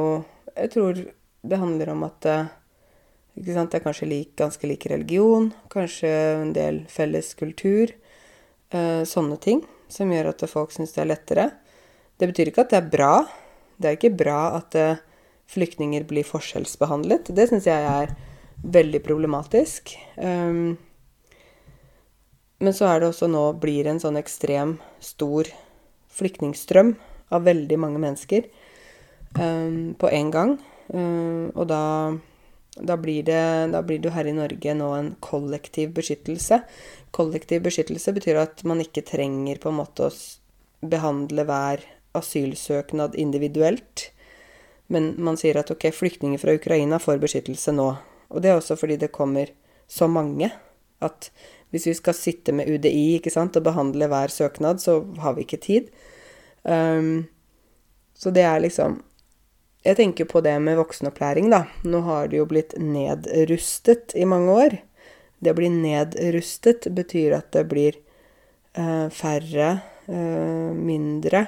[0.54, 1.00] Jeg tror
[1.44, 2.28] det handler om at
[3.34, 6.10] ikke sant, det er kanskje lik, ganske lik religion, kanskje
[6.44, 7.90] en del felles kultur.
[8.74, 11.48] Uh, sånne ting som gjør at folk syns det er lettere.
[12.18, 13.14] Det betyr ikke at det er bra.
[13.78, 15.02] Det er ikke bra at uh,
[15.50, 17.32] flyktninger blir forskjellsbehandlet.
[17.34, 18.14] Det syns jeg er
[18.62, 19.96] veldig problematisk.
[20.14, 20.76] Um,
[22.62, 25.50] men så er det også nå blir en sånn ekstrem stor
[26.14, 26.94] flyktningstrøm
[27.34, 28.46] av veldig mange mennesker
[29.38, 30.54] um, på en gang.
[30.88, 31.82] Um, og da,
[32.76, 33.42] da, blir det,
[33.72, 36.60] da blir det her i Norge nå en kollektiv beskyttelse.
[37.14, 40.14] Kollektiv beskyttelse betyr at man ikke trenger på en måte å
[40.84, 44.10] behandle hver asylsøknad individuelt.
[44.92, 47.88] Men man sier at ok, flyktninger fra Ukraina får beskyttelse nå.
[48.34, 49.50] Og det er også fordi det kommer
[49.90, 50.50] så mange
[51.04, 51.30] at
[51.74, 55.58] hvis vi skal sitte med UDI sant, og behandle hver søknad, så har vi ikke
[55.58, 55.88] tid.
[56.62, 57.26] Um,
[58.14, 59.00] så det er liksom
[59.84, 61.64] Jeg tenker på det med voksenopplæring, da.
[61.84, 64.78] Nå har det jo blitt nedrustet i mange år.
[65.44, 67.98] Det å bli nedrustet betyr at det blir
[68.72, 69.68] eh, færre,
[70.08, 71.44] eh, mindre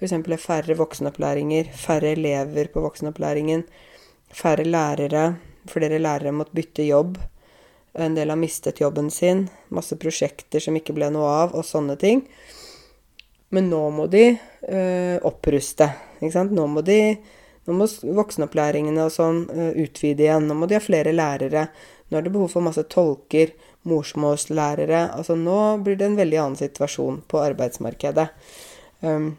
[0.00, 0.40] F.eks.
[0.40, 3.66] færre voksenopplæringer, færre elever på voksenopplæringen,
[4.32, 5.34] færre lærere.
[5.68, 7.18] Flere lærere måtte bytte jobb.
[7.92, 9.50] En del har mistet jobben sin.
[9.68, 12.22] Masse prosjekter som ikke ble noe av, og sånne ting.
[13.52, 15.90] Men nå må de eh, oppruste.
[16.22, 16.56] Ikke sant?
[16.56, 17.18] Nå må de
[17.68, 20.48] nå må voksenopplæringene og sånn uh, utvide igjen.
[20.48, 21.68] Nå må de ha flere lærere.
[22.10, 23.52] Nå er det behov for masse tolker,
[23.88, 25.04] morsmålslærere.
[25.16, 28.26] Altså nå blir det en veldig annen situasjon på arbeidsmarkedet.
[29.04, 29.32] Um,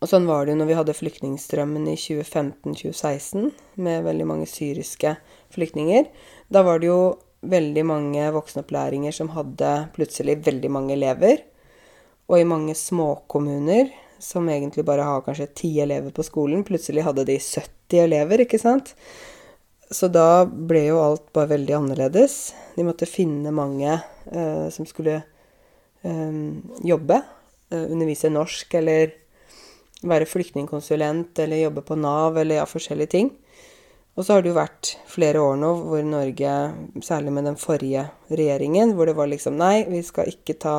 [0.00, 5.14] og sånn var det jo når vi hadde flyktningstrømmen i 2015-2016, med veldig mange syriske
[5.54, 6.10] flyktninger.
[6.52, 7.00] Da var det jo
[7.46, 11.44] veldig mange voksenopplæringer som hadde plutselig veldig mange elever.
[12.26, 13.88] Og i mange småkommuner,
[14.22, 18.60] som egentlig bare har kanskje ti elever på skolen, plutselig hadde de 70 elever, ikke
[18.60, 18.94] sant?
[19.90, 22.54] Så da ble jo alt bare veldig annerledes.
[22.74, 25.20] De måtte finne mange eh, som skulle
[26.02, 26.40] eh,
[26.82, 27.20] jobbe,
[27.70, 29.14] eh, undervise norsk eller
[30.06, 33.30] være flyktningkonsulent eller jobbe på Nav eller ja, forskjellige ting.
[34.16, 36.52] Og så har det jo vært flere år nå hvor Norge,
[37.04, 40.76] særlig med den forrige regjeringen, hvor det var liksom Nei, vi skal ikke ta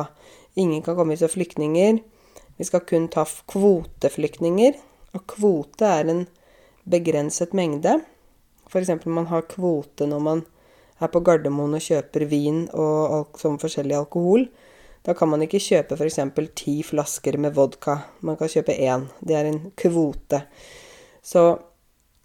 [0.58, 2.00] Ingen kan komme hit som flyktninger.
[2.58, 4.76] Vi skal kun ta kvoteflyktninger.
[5.16, 6.24] Og kvote er en
[6.88, 8.00] begrenset mengde.
[8.68, 8.90] F.eks.
[9.06, 10.42] man har kvote når man
[10.98, 14.48] er på Gardermoen og kjøper vin og sånn forskjellig alkohol.
[15.06, 16.18] Da kan man ikke kjøpe f.eks.
[16.58, 18.00] ti flasker med vodka.
[18.20, 19.06] Man kan kjøpe én.
[19.20, 20.42] Det er en kvote.
[21.22, 21.44] Så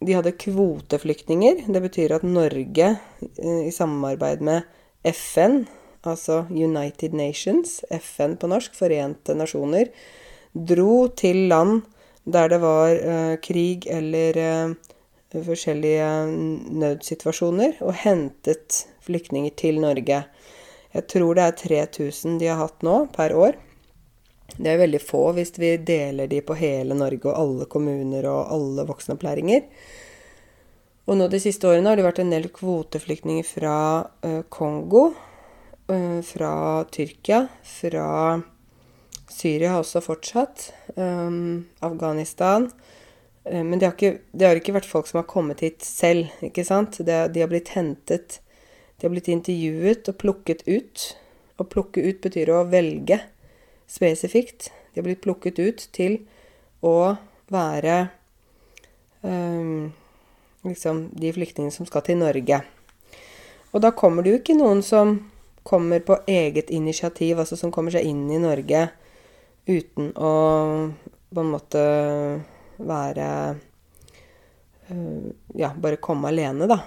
[0.03, 1.63] de hadde kvoteflyktninger.
[1.71, 2.89] Det betyr at Norge,
[3.21, 4.63] eh, i samarbeid med
[5.07, 5.63] FN,
[6.03, 9.87] altså United Nations, FN på norsk, Forente nasjoner,
[10.53, 11.81] dro til land
[12.23, 14.93] der det var eh, krig eller eh,
[15.33, 16.07] forskjellige
[16.77, 20.23] nødsituasjoner, og hentet flyktninger til Norge.
[20.93, 23.57] Jeg tror det er 3000 de har hatt nå per år.
[24.53, 28.53] Det er veldig få hvis vi deler de på hele Norge og alle kommuner og
[28.53, 29.65] alle voksenopplæringer.
[31.09, 33.77] Og nå de siste årene har det vært en del kvoteflyktninger fra
[34.23, 35.09] uh, Kongo,
[35.89, 36.53] uh, fra
[36.93, 38.05] Tyrkia, fra
[39.33, 42.69] Syria har også fortsatt, um, Afghanistan.
[43.43, 46.29] Uh, men det har, ikke, det har, ikke, vært folk som har kommet hit selv,
[46.45, 47.01] ikke sant.
[47.01, 48.39] Det, de har blitt hentet
[49.03, 51.01] de har blitt intervjuet og plukket ut.
[51.59, 53.17] Å plukke ut betyr å velge
[53.91, 54.69] spesifikt.
[54.93, 56.21] De har blitt plukket ut til
[56.79, 57.17] å
[57.51, 57.97] være
[59.27, 59.91] um,
[60.63, 62.61] liksom de flyktningene som skal til Norge.
[63.75, 65.17] Og da kommer det jo ikke noen som
[65.67, 68.85] kommer på eget initiativ, altså som kommer seg inn i Norge
[69.67, 70.33] uten å
[71.33, 71.83] på en måte
[72.83, 73.27] være
[74.89, 76.79] uh, Ja, bare komme alene, da.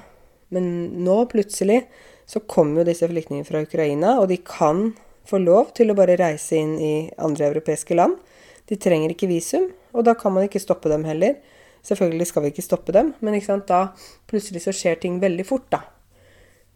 [0.55, 0.69] Men
[1.05, 1.85] nå plutselig
[2.27, 4.91] så kommer jo disse flyktningene fra Ukraina, og de kan
[5.27, 8.19] få lov til å bare reise inn i andre europeiske land.
[8.67, 11.39] De trenger ikke visum, og da kan man ikke stoppe dem heller.
[11.87, 13.83] Selvfølgelig skal vi ikke stoppe dem, men da
[14.27, 15.85] plutselig så skjer ting veldig fort, da.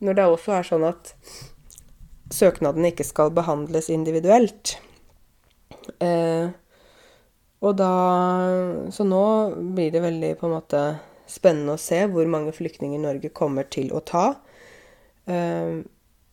[0.01, 1.15] Når det også er sånn at
[2.31, 4.79] søknadene ikke skal behandles individuelt.
[6.01, 6.51] Eh,
[7.61, 7.93] og da
[8.93, 9.25] Så nå
[9.77, 10.83] blir det veldig på en måte
[11.31, 14.25] spennende å se hvor mange flyktninger Norge kommer til å ta.
[15.31, 15.83] Eh,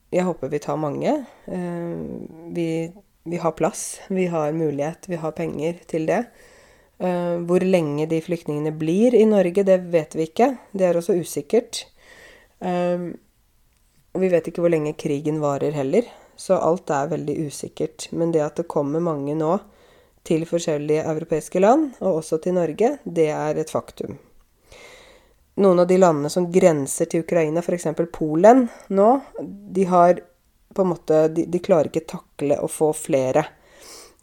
[0.10, 1.14] jeg håper vi tar mange.
[1.46, 2.00] Eh,
[2.56, 2.70] vi,
[3.28, 6.24] vi, har plass, vi har mulighet, vi har penger til det.
[6.98, 10.56] Eh, hvor lenge de flyktningene blir i Norge, det vet vi ikke.
[10.74, 11.84] Det er også usikkert.
[12.64, 13.12] Eh,
[14.18, 16.08] og vi vet ikke hvor lenge krigen varer heller.
[16.38, 18.10] Så alt er veldig usikkert.
[18.12, 19.58] Men det at det kommer mange nå
[20.28, 24.18] til forskjellige europeiske land, og også til Norge, det er et faktum
[25.58, 27.88] noen av de landene som grenser til Ukraina, f.eks.
[28.14, 29.10] Polen nå,
[29.74, 30.20] de har
[30.76, 33.48] på en måte de, de, klarer ikke takle å få flere.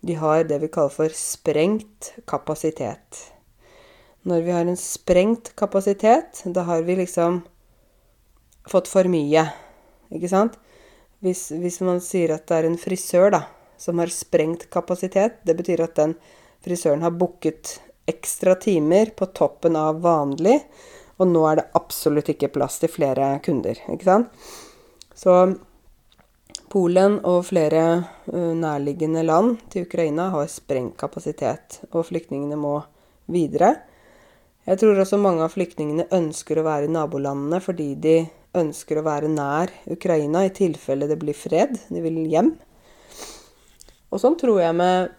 [0.05, 3.23] De har det vi kaller for sprengt kapasitet.
[4.29, 7.43] Når vi har en sprengt kapasitet, da har vi liksom
[8.71, 9.49] fått for mye,
[10.15, 10.55] ikke sant?
[11.25, 13.45] Hvis, hvis man sier at det er en frisør da,
[13.81, 16.13] som har sprengt kapasitet, det betyr at den
[16.65, 20.59] frisøren har booket ekstra timer på toppen av vanlig,
[21.17, 24.51] og nå er det absolutt ikke plass til flere kunder, ikke sant.
[25.17, 25.33] Så
[26.75, 27.83] Polen og flere
[28.35, 32.81] nærliggende land til Ukraina har sprengt kapasitet, og flyktningene må
[33.31, 33.77] videre.
[34.67, 38.17] Jeg tror også mange av flyktningene ønsker å være i nabolandene fordi de
[38.55, 41.77] ønsker å være nær Ukraina i tilfelle det blir fred.
[41.91, 42.55] De vil hjem.
[44.15, 45.15] Og sånn tror jeg med,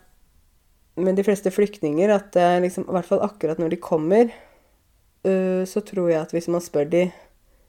[0.96, 4.32] med de fleste flyktninger at liksom, i hvert fall akkurat når de kommer,
[5.26, 7.06] Eh, så tror jeg at hvis man spør de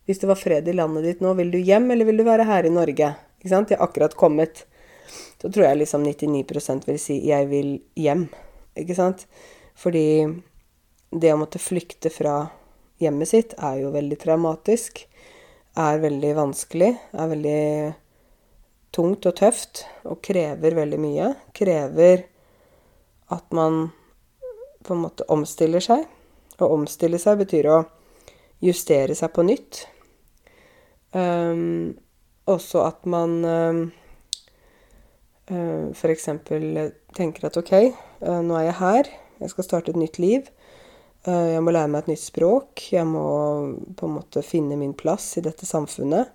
[0.06, 2.44] Hvis det var fred i landet ditt nå, vil du hjem, eller vil du være
[2.46, 3.08] her i Norge?
[3.40, 3.66] Ikke sant?
[3.66, 4.60] De har akkurat kommet.
[5.42, 8.28] Så tror jeg liksom 99% vil si 'jeg vil hjem'.
[8.78, 9.26] Ikke sant?
[9.74, 10.42] Fordi
[11.10, 12.50] det å måtte flykte fra
[13.00, 15.08] hjemmet sitt er jo veldig traumatisk.
[15.76, 16.94] Er veldig vanskelig.
[17.12, 17.60] Er veldig
[18.96, 19.84] tungt og tøft.
[20.08, 21.32] Og krever veldig mye.
[21.56, 22.24] Krever
[23.34, 23.90] at man
[24.86, 26.06] på en måte omstiller seg.
[26.56, 27.82] Å omstille seg betyr å
[28.64, 29.84] justere seg på nytt.
[31.16, 31.96] Um,
[32.46, 33.80] også at man um,
[35.50, 36.28] uh, f.eks.
[37.16, 37.72] tenker at OK,
[38.22, 39.10] uh, nå er jeg her,
[39.40, 40.48] jeg skal starte et nytt liv.
[41.26, 42.86] Uh, jeg må lære meg et nytt språk.
[42.94, 43.26] Jeg må
[43.98, 46.30] på en måte finne min plass i dette samfunnet.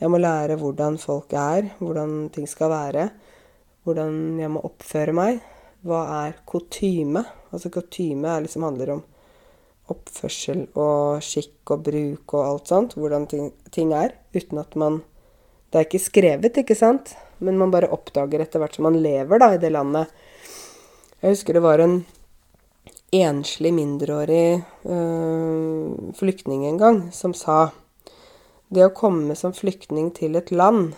[0.00, 3.08] Jeg må lære hvordan folk er, hvordan ting skal være.
[3.84, 5.40] Hvordan jeg må oppføre meg.
[5.84, 7.24] Hva er kutyme?
[7.50, 9.02] Altså kutyme liksom handler om
[9.90, 15.02] oppførsel og skikk og bruk og alt sånt, hvordan ting, ting, er, uten at man
[15.70, 19.38] Det er ikke skrevet, ikke sant, men man bare oppdager etter hvert som man lever
[19.38, 20.10] da, i det landet.
[21.22, 22.00] Jeg husker det var en
[23.12, 27.70] enslig mindreårig øh, flyktning en gang som sa
[28.70, 30.92] det å komme som flyktning til et land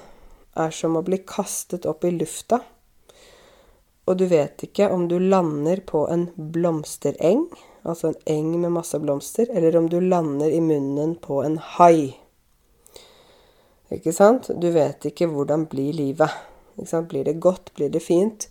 [0.59, 2.61] er som å bli kastet opp i lufta,
[4.05, 7.47] og du vet ikke om du lander på en blomstereng
[7.83, 12.17] altså en eng med masse blomster, eller om du lander i munnen på en hai.
[13.93, 14.51] Ikke sant?
[14.57, 16.31] Du vet ikke hvordan blir livet.
[16.77, 18.49] Blir det godt, blir det fint,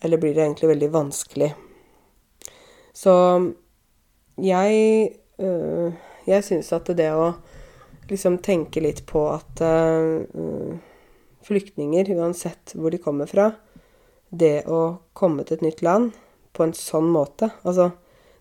[0.00, 1.52] eller blir det egentlig veldig vanskelig?
[2.92, 3.14] Så
[4.40, 5.92] jeg øh,
[6.26, 7.32] Jeg syns at det å
[8.10, 10.76] liksom tenke litt på at øh,
[11.46, 13.52] flyktninger, uansett hvor de kommer fra,
[14.30, 16.12] det å komme til et nytt land
[16.54, 17.90] på en sånn måte Altså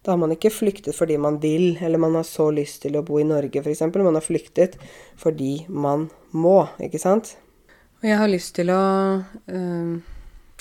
[0.05, 3.03] da har man ikke flyktet fordi man vil, eller man har så lyst til å
[3.05, 3.83] bo i Norge, f.eks.
[3.91, 4.77] Man har flyktet
[5.19, 7.33] fordi man må, ikke sant?
[7.99, 8.79] Og jeg har lyst til å
[9.51, 9.97] øh,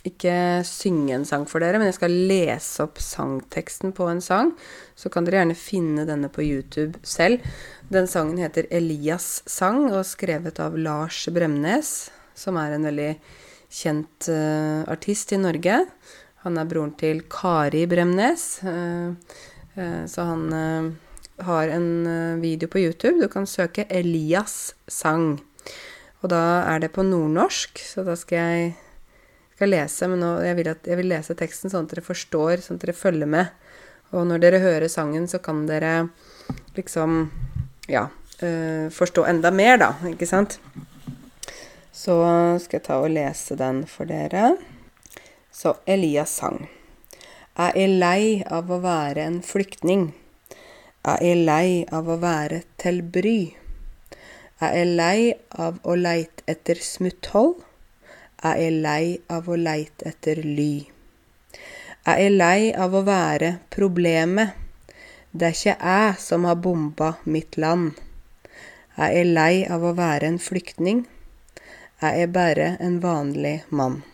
[0.09, 0.35] ikke
[0.67, 4.53] synge en sang for dere, men jeg skal lese opp sangteksten på en sang.
[4.99, 7.45] Så kan dere gjerne finne denne på YouTube selv.
[7.93, 13.13] Den sangen heter 'Elias sang' og skrevet av Lars Bremnes, som er en veldig
[13.71, 15.87] kjent uh, artist i Norge.
[16.45, 18.61] Han er broren til Kari Bremnes.
[18.65, 19.15] uh,
[19.77, 20.97] uh, så han
[21.39, 23.21] har en video på YouTube.
[23.21, 25.39] Du kan søke 'Elias sang'.
[26.23, 28.77] Og da er det på nordnorsk, så da skal jeg
[29.59, 32.61] skal lese, men nå, jeg, vil at, jeg vil lese teksten sånn at dere forstår,
[32.63, 33.51] sånn at dere følger med.
[34.15, 36.13] Og når dere hører sangen, så kan dere
[36.77, 37.25] liksom
[37.91, 40.61] ja, uh, forstå enda mer, da, ikke sant?
[41.91, 42.15] Så
[42.63, 44.53] skal jeg ta og lese den for dere.
[45.51, 46.69] Så Elias sang.
[47.59, 50.13] Jeg er lei av å være en flyktning.
[51.03, 53.41] Jeg er lei av å være til bry.
[54.63, 57.65] Jeg er lei av å leite etter smutthold.
[58.39, 60.87] Jeg er lei av å leite etter ly.
[62.07, 64.53] Jeg er lei av å være problemet.
[65.35, 67.99] Det er ikke jeg som har bomba mitt land.
[68.95, 71.01] Jeg er lei av å være en flyktning.
[71.99, 74.05] Jeg er bare en vanlig mann.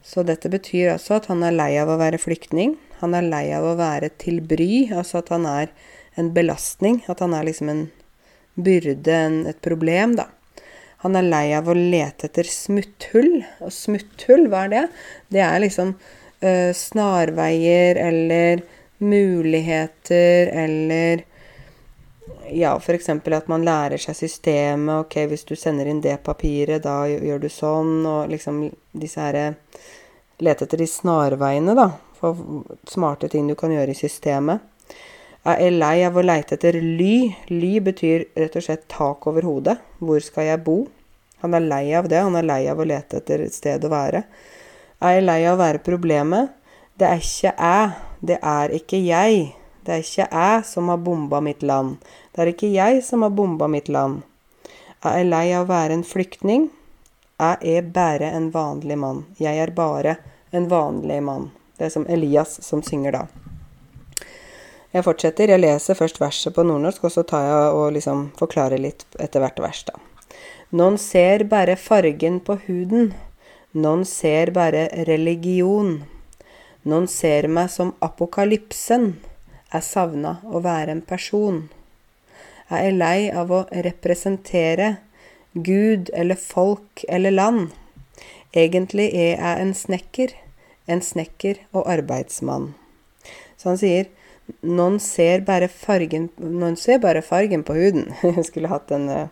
[0.00, 2.78] Så dette betyr altså at han er lei av å være flyktning.
[3.02, 5.68] Han er lei av å være til bry, altså at han er
[6.16, 7.02] en belastning.
[7.12, 7.86] At han er liksom en
[8.56, 10.30] byrde, en, et problem, da.
[11.04, 13.42] Han er lei av å lete etter smutthull.
[13.62, 14.84] Og smutthull, hva er det?
[15.34, 18.64] Det er liksom uh, snarveier eller
[18.98, 21.22] muligheter eller
[22.50, 23.08] ja, f.eks.
[23.08, 25.04] at man lærer seg systemet.
[25.04, 27.94] Ok, hvis du sender inn det papiret, da gjør du sånn.
[28.08, 29.52] Og liksom disse herre
[30.38, 31.88] Lete etter de snarveiene, da.
[32.20, 32.38] For
[32.86, 34.62] smarte ting du kan gjøre i systemet.
[35.48, 37.30] Jeg er lei av å leite etter ly.
[37.48, 39.78] Ly betyr rett og slett tak over hodet.
[39.96, 40.82] Hvor skal jeg bo?
[41.40, 42.18] Han er lei av det.
[42.20, 44.26] Han er lei av å lete etter et sted å være.
[45.00, 46.52] Jeg er lei av å være problemet.
[47.00, 47.96] Det er ikke jeg.
[48.28, 49.40] Det er ikke jeg.
[49.86, 51.96] Det er ikke jeg som har bomba mitt land.
[52.34, 54.20] Det er ikke jeg som har bomba mitt land.
[55.00, 56.68] Jeg er lei av å være en flyktning.
[57.40, 59.24] Jeg er bare en vanlig mann.
[59.40, 60.18] Jeg er bare
[60.52, 61.52] en vanlig mann.
[61.78, 63.28] Det er som Elias som synger da.
[64.94, 65.50] Jeg fortsetter.
[65.52, 69.44] Jeg leser først verset på nordnorsk, og så tar jeg og liksom forklarer litt etter
[69.44, 69.98] hvert vers, da.
[70.72, 73.12] Noen ser bare fargen på huden.
[73.76, 75.98] Noen ser bare religion.
[76.88, 79.10] Noen ser meg som apokalypsen.
[79.68, 81.66] Jeg savna å være en person.
[82.68, 84.98] Jeg er lei av å representere
[85.52, 87.72] Gud eller folk eller land.
[88.56, 90.32] Egentlig er jeg en snekker,
[90.88, 92.70] en snekker og arbeidsmann.
[93.60, 94.08] Så han sier,
[94.62, 96.28] noen ser bare fargen
[96.76, 98.08] ser bare fargen på huden.
[98.22, 99.28] Jeg skulle hatt den uh,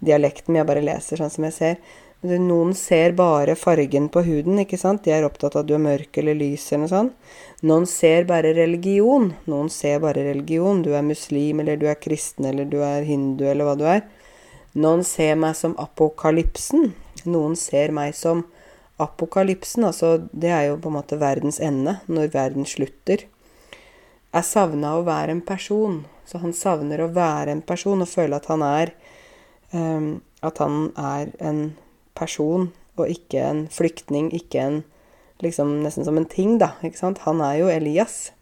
[0.00, 1.80] dialekten, men jeg bare leser sånn som jeg ser.
[2.20, 5.02] Noen ser bare fargen på huden, ikke sant.
[5.04, 7.36] De er opptatt av at du er mørk eller lys eller noe sånt.
[7.64, 9.30] Noen ser bare religion.
[9.48, 10.82] Noen ser bare religion.
[10.84, 14.04] Du er muslim, eller du er kristen, eller du er hindu, eller hva du er.
[14.76, 16.92] Noen ser meg som apokalypsen.
[17.24, 18.44] Noen ser meg som
[19.00, 19.88] apokalypsen.
[19.88, 23.24] Altså, det er jo på en måte verdens ende, når verden slutter.
[24.30, 26.04] Jeg savna å være en person.
[26.26, 28.92] Så han savner å være en person og føle at han er
[29.72, 31.74] um, At han er en
[32.16, 34.78] person og ikke en flyktning, ikke en
[35.40, 36.74] liksom nesten som en ting, da.
[36.84, 37.22] ikke sant?
[37.24, 38.32] Han er jo Elias.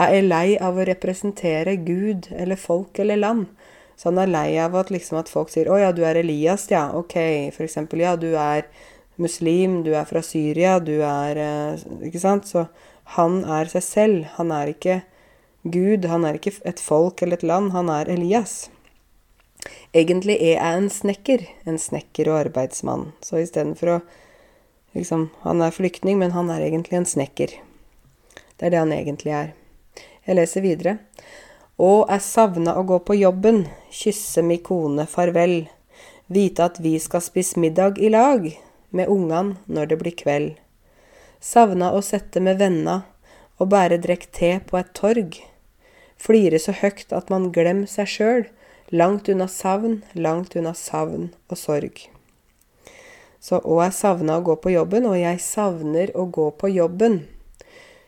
[0.00, 3.46] Jeg er lei av å representere Gud eller folk eller land.
[3.96, 6.66] Så han er lei av at, liksom, at folk sier 'Å ja, du er Elias',
[6.70, 6.90] ja.
[6.92, 7.14] Ok.
[7.54, 8.66] For eksempel, ja, du er
[9.16, 12.48] muslim, du er fra Syria, du er eh, Ikke sant?
[12.48, 12.66] Så
[13.04, 14.24] han er seg selv.
[14.38, 15.02] Han er ikke
[15.62, 17.72] Gud, han er ikke et folk eller et land.
[17.72, 18.68] Han er Elias.
[19.94, 21.44] Egentlig er jeg en snekker.
[21.68, 23.12] En snekker og arbeidsmann.
[23.24, 24.00] Så istedenfor å
[24.94, 27.50] liksom Han er flyktning, men han er egentlig en snekker.
[28.56, 29.54] Det er det han egentlig er.
[30.24, 30.98] Jeg leser videre.
[31.82, 35.64] Og jeg savna å gå på jobben, kysse mi kone farvel,
[36.30, 38.46] vite at vi skal spise middag i lag
[38.94, 40.54] med ungene når det blir kveld.
[41.44, 43.02] Savna å sette med venna
[43.60, 45.36] og bare drekk te på et torg.
[46.16, 48.46] Flire så høgt at man glemmer seg sjøl,
[48.88, 52.06] langt unna savn, langt unna savn og sorg.
[53.44, 57.26] Så og jeg savna å gå på jobben, og jeg savner å gå på jobben.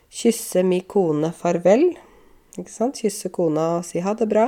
[0.09, 1.91] Kysse mi kone farvel.
[2.57, 3.03] Ikke sant?
[3.03, 4.47] Kysse kona og si ha det bra.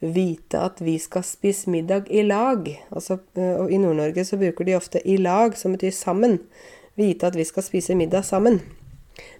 [0.00, 2.64] Vite at vi skal spise middag i lag.
[2.88, 6.40] Altså, I Nord-Norge så bruker de ofte 'i lag', som betyr sammen
[6.96, 8.60] vite at vi skal spise middag sammen.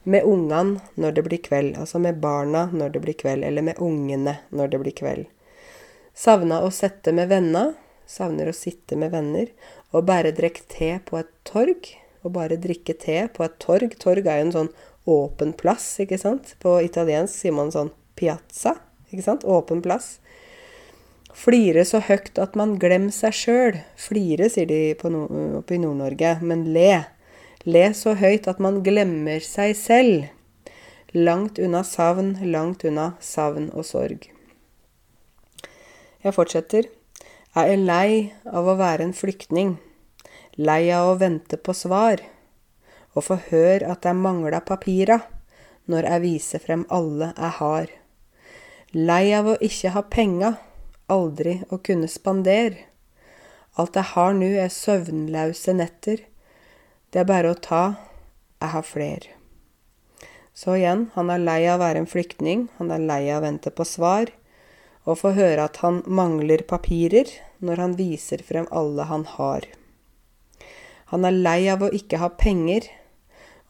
[0.04, 3.80] Med ungene når det blir kveld, altså med barna når det blir kveld, eller med
[3.82, 5.26] ungene når det blir kveld.
[6.16, 7.74] Savna å sette med venner,
[8.08, 9.50] savner å sitte med venner,
[9.92, 11.90] og bare drikke te på et torg.
[12.24, 13.92] Og bare drikke te på et torg.
[14.02, 14.70] Torg er jo en sånn
[15.06, 16.56] åpen plass, ikke sant.
[16.62, 18.74] På italiensk sier man sånn piazza,
[19.12, 19.44] ikke sant.
[19.46, 20.16] Åpen plass.
[21.36, 23.78] Flire så høyt at man glemmer seg sjøl.
[24.00, 27.04] Flire, sier de oppe i Nord-Norge, men le.
[27.66, 30.28] Le så høyt at man glemmer seg selv.
[31.16, 34.28] Langt unna savn, langt unna savn og sorg.
[36.22, 36.86] Jeg fortsetter.
[37.56, 38.10] Jeg er lei
[38.46, 39.76] av å være en flyktning.
[40.56, 42.22] Lei av å vente på svar.
[43.16, 45.22] og få høre at jeg mangla papira
[45.88, 47.86] når jeg viser frem alle jeg har.
[48.92, 50.50] Lei av å ikke ha penga,
[51.08, 52.76] aldri å kunne spandere.
[53.80, 56.26] Alt jeg har nu er søvnløse netter.
[57.16, 57.82] Det er bare å ta,
[58.60, 59.22] jeg har fler.
[60.52, 63.46] Så igjen, han er lei av å være en flyktning, han er lei av å
[63.46, 64.34] vente på svar,
[65.08, 67.32] og få høre at han mangler papirer
[67.64, 69.64] når han viser frem alle han har.
[71.14, 72.84] Han er lei av å ikke ha penger,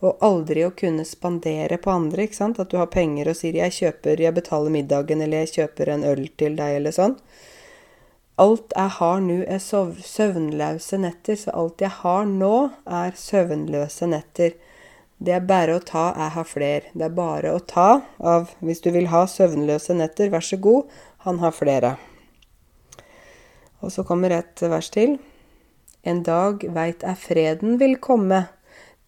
[0.02, 2.58] og aldri å kunne spandere på andre, ikke sant.
[2.58, 6.02] At du har penger og sier 'jeg kjøper, jeg betaler middagen', eller 'jeg kjøper en
[6.02, 7.14] øl til deg', eller sånn.
[8.36, 14.52] Alt jeg har nå, er søvnløse netter, så alt jeg har nå, er søvnløse netter.
[15.16, 16.90] Det er bare å ta, jeg har fler.
[16.92, 20.92] Det er bare å ta av Hvis du vil ha søvnløse netter, vær så god,
[21.24, 21.94] han har flere.
[23.80, 25.16] Og så kommer et vers til.
[26.04, 28.44] En dag veit jeg freden vil komme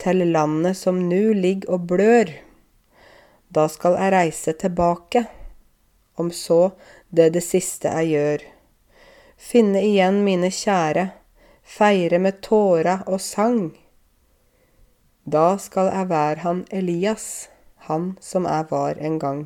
[0.01, 2.33] til landet som nu ligger og blør.
[3.53, 5.29] Da skal jeg reise tilbake,
[6.16, 6.70] om så
[7.12, 8.53] det er det siste jeg gjør.
[9.39, 11.05] Finne igjen mine kjære,
[11.62, 13.70] feire med tåra og sang.
[15.22, 17.47] Da skal jeg være han Elias,
[17.86, 19.45] han som jeg var en gang.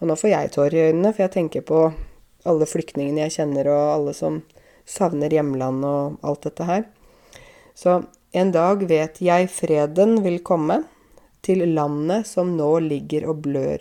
[0.00, 1.80] Og nå får jeg tårer i øynene, for jeg tenker på
[2.44, 4.42] alle flyktningene jeg kjenner, og alle som
[4.84, 6.84] savner hjemland og alt dette her.
[7.72, 8.02] Så
[8.36, 10.82] en dag vet jeg freden vil komme
[11.46, 13.80] til landet som nå ligger og blør.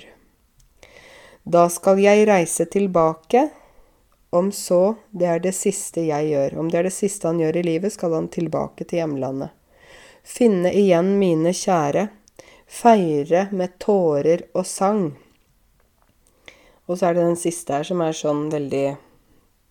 [1.43, 3.49] Da skal jeg reise tilbake,
[4.35, 6.57] om så det er det siste jeg gjør.
[6.59, 9.53] Om det er det siste han gjør i livet, skal han tilbake til hjemlandet.
[10.25, 12.07] Finne igjen mine kjære,
[12.65, 15.03] feire med tårer og sang.
[16.85, 18.87] Og så er det den siste her som er sånn veldig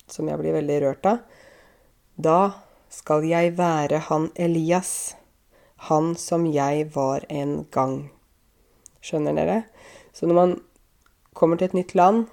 [0.05, 1.21] Som jeg blir veldig rørt av.
[2.15, 2.39] Da
[2.93, 5.15] skal jeg være han Elias,
[5.89, 8.11] han som jeg var en gang.
[9.01, 9.57] Skjønner dere?
[10.13, 10.53] Så når man
[11.33, 12.27] kommer til et nytt land,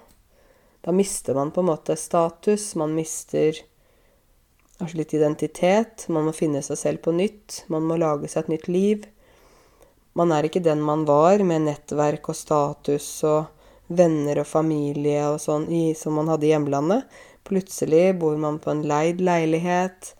[0.83, 3.55] da mister man på en måte status, man mister
[4.77, 8.53] kanskje litt identitet, man må finne seg selv på nytt, man må lage seg et
[8.57, 9.05] nytt liv.
[10.13, 13.47] Man er ikke den man var, med nettverk og status og
[13.87, 17.07] venner og familie og sånn som man hadde i hjemlandet.
[17.47, 20.13] Plutselig bor man på en leid leilighet.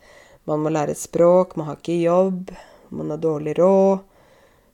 [0.48, 2.56] Man må lære et språk, man har ikke jobb,
[2.96, 4.08] man har dårlig råd.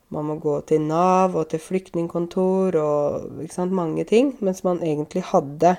[0.09, 4.33] Man må gå til Nav og til flyktningkontor og sant, mange ting.
[4.41, 5.75] Mens man egentlig hadde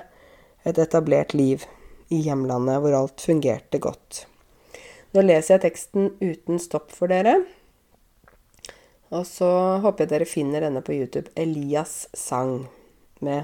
[0.67, 1.65] et etablert liv
[2.11, 4.25] i hjemlandet hvor alt fungerte godt.
[5.11, 7.41] Nå leser jeg teksten uten stopp for dere.
[9.11, 9.49] Og så
[9.83, 11.27] håper jeg dere finner denne på YouTube.
[11.35, 12.69] 'Elias sang',
[13.19, 13.43] med,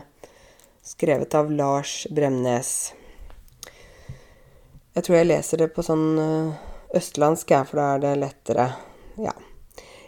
[0.81, 2.93] skrevet av Lars Bremnes.
[4.95, 6.55] Jeg tror jeg leser det på sånn eh,
[6.97, 8.69] østlandsk, for da er det lettere.
[9.21, 9.35] Ja.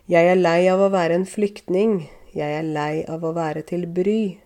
[0.10, 1.91] Jeg er lei av å være en flyktning.
[2.34, 4.39] Jeg er lei av å være til bry.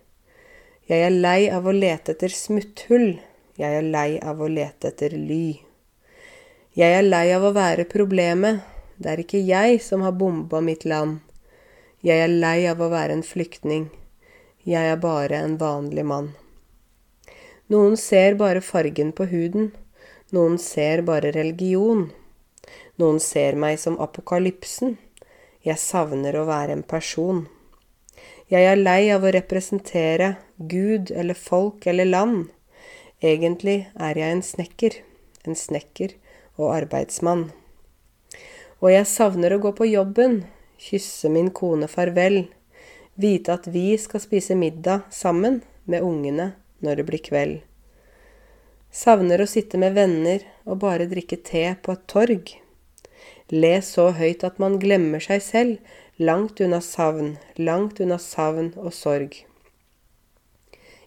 [0.90, 3.14] Jeg er lei av å lete etter smutthull.
[3.56, 5.54] Jeg er lei av å lete etter ly.
[6.76, 8.60] Jeg er lei av å være problemet.
[9.00, 11.22] Det er ikke jeg som har bomba mitt land.
[12.04, 13.88] Jeg er lei av å være en flyktning.
[14.68, 16.28] Jeg er bare en vanlig mann.
[17.72, 19.72] Noen ser bare fargen på huden.
[20.28, 22.10] Noen ser bare religion.
[23.00, 24.98] Noen ser meg som apokalypsen.
[25.64, 27.46] Jeg savner å være en person.
[28.52, 32.50] Jeg er lei av å representere Gud eller folk eller land.
[33.24, 34.98] Egentlig er jeg en snekker,
[35.48, 36.12] en snekker
[36.60, 37.46] og arbeidsmann.
[38.84, 40.42] Og jeg savner å gå på jobben,
[40.76, 42.42] kysse min kone farvel,
[43.16, 46.50] vite at vi skal spise middag sammen med ungene
[46.84, 47.62] når det blir kveld.
[48.92, 52.52] Savner å sitte med venner og bare drikke te på et torg.
[53.52, 55.76] Le så høyt at man glemmer seg selv,
[56.16, 59.36] langt unna savn, langt unna savn og sorg.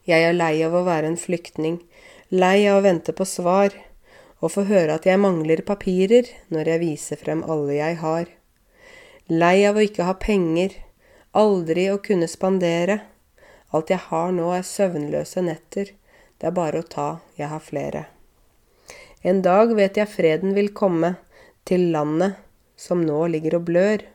[0.07, 1.81] Jeg er lei av å være en flyktning,
[2.29, 3.73] lei av å vente på svar,
[4.37, 8.27] og få høre at jeg mangler papirer når jeg viser frem alle jeg har.
[9.27, 10.75] Lei av å ikke ha penger,
[11.33, 13.01] aldri å kunne spandere.
[13.73, 15.95] Alt jeg har nå er søvnløse netter
[16.37, 17.07] det er bare å ta,
[17.37, 18.03] jeg har flere.
[19.25, 21.15] En dag vet jeg freden vil komme
[21.67, 22.39] til landet
[22.79, 24.05] som nå ligger og blør.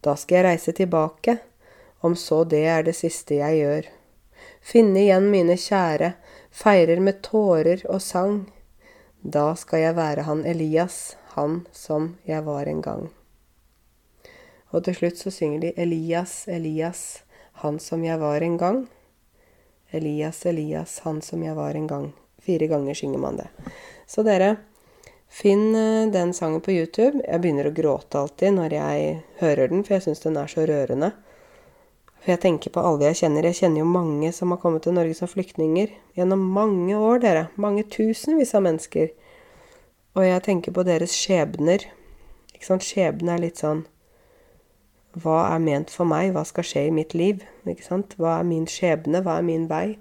[0.00, 1.38] Da skal jeg reise tilbake,
[2.00, 3.88] om så det er det siste jeg gjør.
[4.62, 6.12] Finne igjen mine kjære,
[6.54, 8.46] feirer med tårer og sang.
[9.22, 13.08] Da skal jeg være han Elias, han som jeg var en gang.
[14.70, 17.24] Og til slutt så synger de Elias, Elias,
[17.64, 18.82] han som jeg var en gang.
[19.90, 22.10] Elias, Elias, han som jeg var en gang.
[22.38, 23.48] Fire ganger synger man det.
[24.06, 24.56] Så dere,
[25.28, 27.20] Finn eh, den sangen på YouTube.
[27.24, 30.64] Jeg begynner å gråte alltid når jeg hører den, for jeg syns den er så
[30.68, 31.12] rørende.
[32.18, 33.46] For jeg tenker på alle jeg kjenner.
[33.46, 35.92] Jeg kjenner jo mange som har kommet til Norge som flyktninger.
[36.18, 37.44] Gjennom mange år, dere.
[37.60, 39.12] Mange tusenvis av mennesker.
[40.18, 41.86] Og jeg tenker på deres skjebner.
[42.56, 42.88] Ikke sant?
[42.88, 43.84] Skjebne er litt sånn
[45.18, 46.32] Hva er ment for meg?
[46.34, 47.44] Hva skal skje i mitt liv?
[47.68, 48.16] Ikke sant?
[48.18, 49.22] Hva er min skjebne?
[49.22, 49.98] Hva er min vei?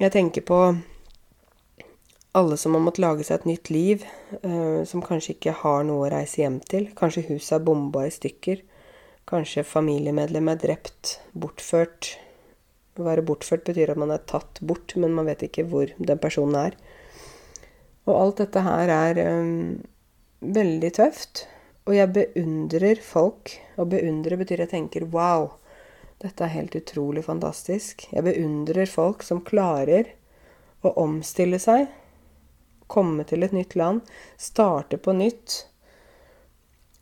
[0.00, 0.60] Jeg tenker på
[2.32, 4.04] alle som har måttet lage seg et nytt liv,
[4.44, 6.88] uh, som kanskje ikke har noe å reise hjem til.
[6.98, 8.62] Kanskje huset er bomba i stykker.
[9.30, 12.14] Kanskje familiemedlem er drept, bortført.
[12.98, 16.22] Å være bortført betyr at man er tatt bort, men man vet ikke hvor den
[16.22, 16.76] personen er.
[18.08, 19.80] Og alt dette her er um,
[20.40, 21.46] veldig tøft.
[21.88, 23.56] Og jeg beundrer folk.
[23.80, 25.48] Å beundre betyr jeg tenker wow,
[26.22, 28.06] dette er helt utrolig fantastisk.
[28.12, 30.12] Jeg beundrer folk som klarer
[30.86, 31.88] å omstille seg
[32.90, 34.02] komme til et nytt land,
[34.40, 35.64] starte på nytt.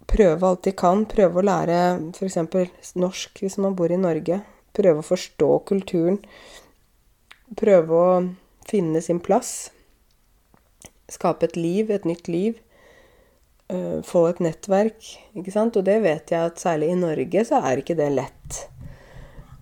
[0.08, 1.04] Prøve alt de kan.
[1.08, 1.80] Prøve å lære
[2.16, 2.94] f.eks.
[2.96, 4.40] norsk hvis man bor i Norge.
[4.76, 6.20] Prøve å forstå kulturen.
[7.58, 8.22] Prøve å
[8.68, 9.70] finne sin plass.
[11.08, 12.56] Skape et liv, et nytt liv.
[13.68, 14.96] Uh, få et nettverk,
[15.36, 15.76] ikke sant.
[15.76, 18.64] Og det vet jeg at særlig i Norge så er ikke det lett.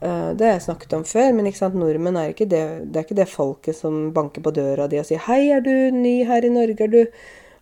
[0.00, 3.20] Eh, det har jeg snakket om før, men nordmenn er ikke det, det er ikke
[3.22, 6.52] det folket som banker på døra di og sier 'Hei, er du ny her i
[6.52, 6.84] Norge?
[6.84, 7.06] Er du,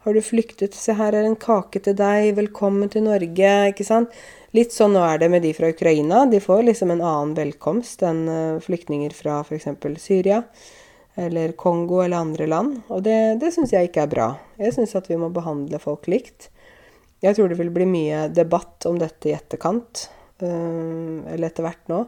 [0.01, 0.75] har du flyktet?
[0.75, 2.35] Se, her er en kake til deg.
[2.35, 4.11] Velkommen til Norge.' Ikke sant?
[4.53, 6.27] Litt sånn nå er det med de fra Ukraina.
[6.27, 9.67] De får liksom en annen velkomst enn eh, flyktninger fra f.eks.
[9.99, 10.45] Syria
[11.17, 12.83] eller Kongo eller andre land.
[12.89, 14.29] Og det, det syns jeg ikke er bra.
[14.59, 16.51] Jeg syns at vi må behandle folk likt.
[17.23, 20.09] Jeg tror det vil bli mye debatt om dette i etterkant.
[20.43, 22.01] Eh, eller etter hvert nå,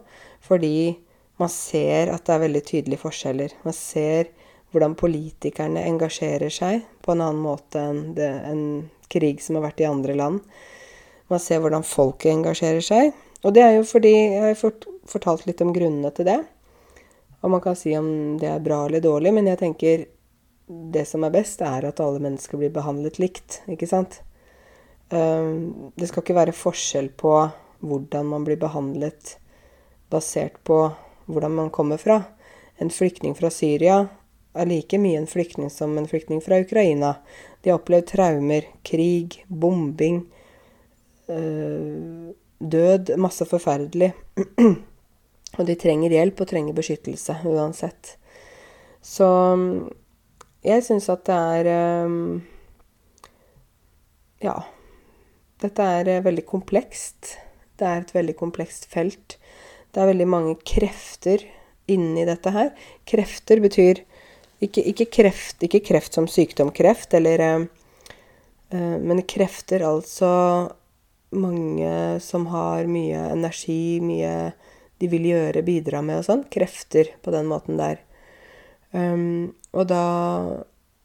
[0.42, 0.96] fordi
[1.38, 3.54] man ser at det er veldig tydelige forskjeller.
[3.66, 4.32] Man ser
[4.72, 8.64] hvordan politikerne engasjerer seg på en annen måte enn det, en
[9.12, 10.40] krig som har vært i andre land.
[11.30, 13.14] Man ser hvordan folket engasjerer seg.
[13.44, 16.40] Og det er jo fordi Jeg har fortalt litt om grunnene til det.
[17.44, 20.06] Og man kan si om det er bra eller dårlig, men jeg tenker
[20.66, 24.18] det som er best, er at alle mennesker blir behandlet likt, ikke sant?
[25.14, 25.52] Eh,
[25.94, 27.36] det skal ikke være forskjell på
[27.80, 29.36] hvordan man blir behandlet
[30.10, 30.90] basert på
[31.26, 32.22] hvordan man kommer fra.
[32.76, 34.06] En flyktning fra Syria
[34.56, 37.16] er like mye en flyktning som en flyktning fra Ukraina.
[37.60, 40.22] De har opplevd traumer, krig, bombing,
[41.28, 44.12] øh, død, masse forferdelig.
[45.58, 48.16] og de trenger hjelp og trenger beskyttelse uansett.
[49.02, 49.28] Så
[50.66, 52.40] jeg syns at det er øh,
[54.44, 54.56] Ja.
[55.62, 57.38] Dette er øh, veldig komplekst.
[57.76, 59.36] Det er et veldig komplekst felt.
[59.92, 61.44] Det er veldig mange krefter
[61.90, 62.72] inni dette her.
[63.08, 64.02] Krefter betyr
[64.64, 67.66] ikke, ikke, kreft, ikke kreft som sykdom kreft, eller uh,
[68.72, 70.72] Men krefter, altså
[71.36, 74.52] mange som har mye energi, mye
[75.00, 76.44] de vil gjøre, bidra med og sånn.
[76.52, 78.00] Krefter på den måten der.
[78.96, 80.04] Um, og da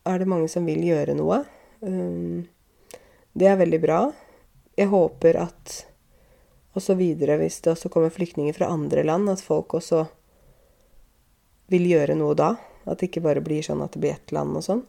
[0.08, 1.42] er det mange som vil gjøre noe.
[1.84, 2.48] Um,
[3.36, 4.02] det er veldig bra.
[4.80, 5.82] Jeg håper at
[6.72, 10.06] og så videre hvis det også kommer flyktninger fra andre land, at folk også
[11.72, 12.54] vil gjøre noe da.
[12.88, 14.86] At det ikke bare blir sånn at det blir ett land og sånn.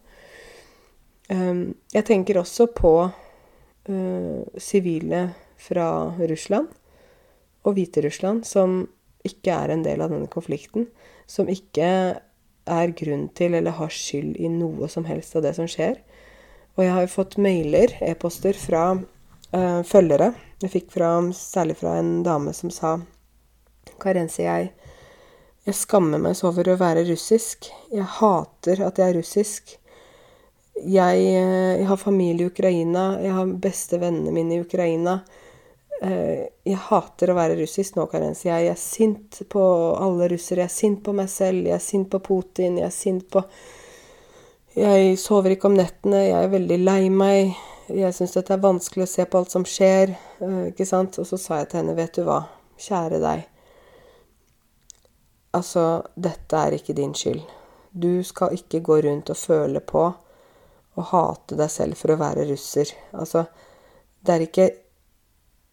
[1.32, 1.62] Um,
[1.94, 5.22] jeg tenker også på uh, sivile
[5.62, 5.86] fra
[6.18, 6.72] Russland
[7.62, 8.82] og Hviterussland som
[9.26, 10.88] ikke er en del av denne konflikten.
[11.30, 11.90] Som ikke
[12.62, 15.98] er grunn til eller har skyld i noe som helst av det som skjer.
[16.76, 20.32] Og jeg har jo fått mailer, e-poster, fra uh, følgere
[20.66, 22.96] jeg fikk fra, særlig fra en dame som sa
[24.02, 24.72] Karense, jeg,
[25.66, 27.68] jeg skammer meg så over å være russisk.
[27.92, 29.76] Jeg hater at jeg er russisk.
[30.82, 33.12] Jeg, eh, jeg har familie i Ukraina.
[33.22, 35.20] Jeg har beste vennene mine i Ukraina.
[36.02, 38.48] Eh, jeg hater å være russisk nå, Karense.
[38.48, 39.62] Jeg er sint på
[39.94, 40.64] alle russere.
[40.64, 41.68] Jeg er sint på meg selv.
[41.68, 42.80] Jeg er sint på Putin.
[42.80, 43.44] Jeg er sint på
[44.72, 46.24] Jeg sover ikke om nettene.
[46.24, 47.52] Jeg er veldig lei meg.
[47.90, 51.18] Jeg syns dette er vanskelig å se på alt som skjer, eh, ikke sant.
[51.18, 52.44] Og så sa jeg til henne, vet du hva,
[52.78, 53.48] kjære deg.
[55.52, 57.42] Altså, dette er ikke din skyld.
[57.92, 60.04] Du skal ikke gå rundt og føle på
[60.92, 62.88] og hate deg selv for å være russer.
[63.12, 63.46] Altså,
[64.24, 64.68] det er ikke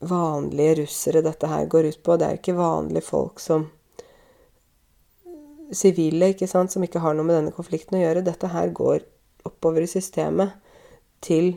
[0.10, 2.18] vanlige russere dette her går ut på.
[2.18, 3.70] Det er ikke vanlige folk som
[5.70, 8.24] Sivile, ikke sant, som ikke har noe med denne konflikten å gjøre.
[8.26, 9.04] Dette her går
[9.46, 10.56] oppover i systemet
[11.22, 11.52] til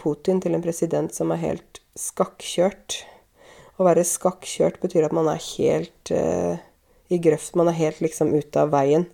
[0.00, 3.02] Putin til en president som er helt skakkjørt.
[3.78, 6.58] Å være skakkjørt betyr at man er helt uh,
[7.08, 7.56] i grøft.
[7.58, 9.06] Man er helt liksom ute av veien.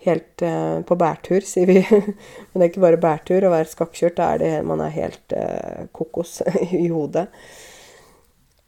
[0.00, 1.82] helt uh, på bærtur, sier vi.
[2.50, 3.46] Men det er ikke bare bærtur.
[3.46, 6.40] Å være skakkjørt, da er det man er helt uh, kokos
[6.84, 7.28] i hodet.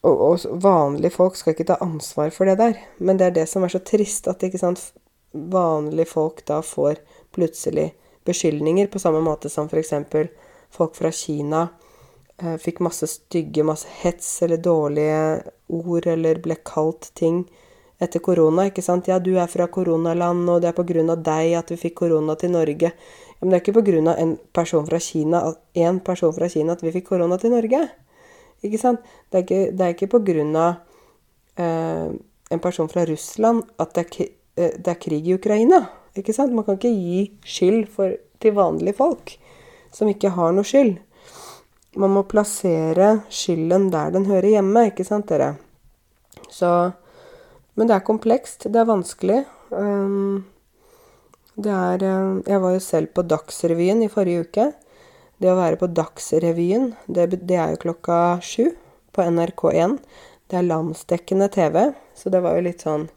[0.02, 2.78] Og, og, vanlige folk skal ikke ta ansvar for det der.
[2.98, 4.90] Men det er det som er så trist, at ikke sant,
[5.32, 6.98] vanlige folk da får
[7.32, 7.92] plutselig
[8.26, 9.94] beskyldninger, på samme måte som f.eks.
[10.72, 11.66] folk fra Kina
[12.42, 15.42] uh, fikk masse stygge, masse hets eller dårlige
[15.72, 17.44] ord, eller ble kalt ting
[18.02, 19.08] etter korona, ikke sant.
[19.10, 22.00] Ja, du er fra koronaland, og det er på grunn av deg at vi fikk
[22.02, 22.90] korona til Norge.
[22.90, 25.44] Ja, men det er ikke på grunn av en person fra Kina,
[25.78, 27.84] en person fra Kina at vi fikk korona til Norge.
[28.62, 29.06] Ikke sant?
[29.30, 30.82] Det er ikke, ikke på grunn av
[31.58, 32.10] eh,
[32.54, 35.82] en person fra Russland at det er, eh, det er, krig i Ukraina.
[36.18, 36.54] Ikke sant?
[36.54, 39.36] Man kan ikke gi skyld for, til vanlige folk
[39.92, 40.96] som ikke har noe skyld.
[42.00, 45.54] Man må plassere skylden der den hører hjemme, ikke sant, dere?
[46.52, 46.72] Så
[47.74, 48.68] men det er komplekst.
[48.68, 49.42] Det er vanskelig.
[49.70, 50.44] Um,
[51.56, 54.68] det er um, Jeg var jo selv på Dagsrevyen i forrige uke.
[55.40, 58.70] Det å være på Dagsrevyen, det, det er jo klokka sju
[59.12, 59.96] på NRK1.
[60.46, 63.08] Det er landsdekkende TV, så det var jo litt sånn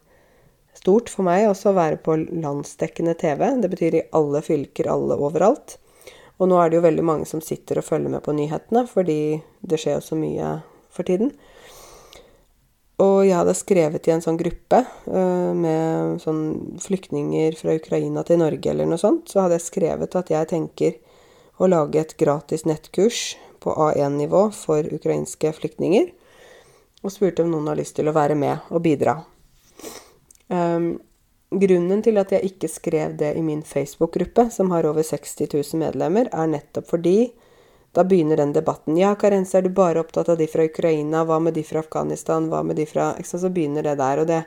[0.76, 3.44] stort for meg også å være på landsdekkende TV.
[3.62, 5.76] Det betyr i alle fylker, alle overalt.
[6.36, 9.38] Og nå er det jo veldig mange som sitter og følger med på nyhetene, fordi
[9.64, 10.50] det skjer jo så mye
[10.92, 11.32] for tiden.
[13.02, 18.40] Og jeg hadde skrevet i en sånn gruppe uh, med sånn flyktninger fra Ukraina til
[18.40, 19.28] Norge eller noe sånt.
[19.28, 20.96] Så hadde jeg skrevet at jeg tenker
[21.60, 26.08] å lage et gratis nettkurs på A1-nivå for ukrainske flyktninger.
[27.04, 29.18] Og spurte om noen har lyst til å være med og bidra.
[30.48, 30.96] Um,
[31.50, 35.82] grunnen til at jeg ikke skrev det i min Facebook-gruppe, som har over 60 000
[35.82, 37.32] medlemmer, er nettopp fordi
[37.96, 38.96] da begynner den debatten.
[39.00, 41.24] Ja, Karense, er du bare opptatt av de fra Ukraina?
[41.24, 42.50] Hva med de fra Afghanistan?
[42.52, 44.20] Hva med de fra Så begynner det der.
[44.20, 44.42] Og det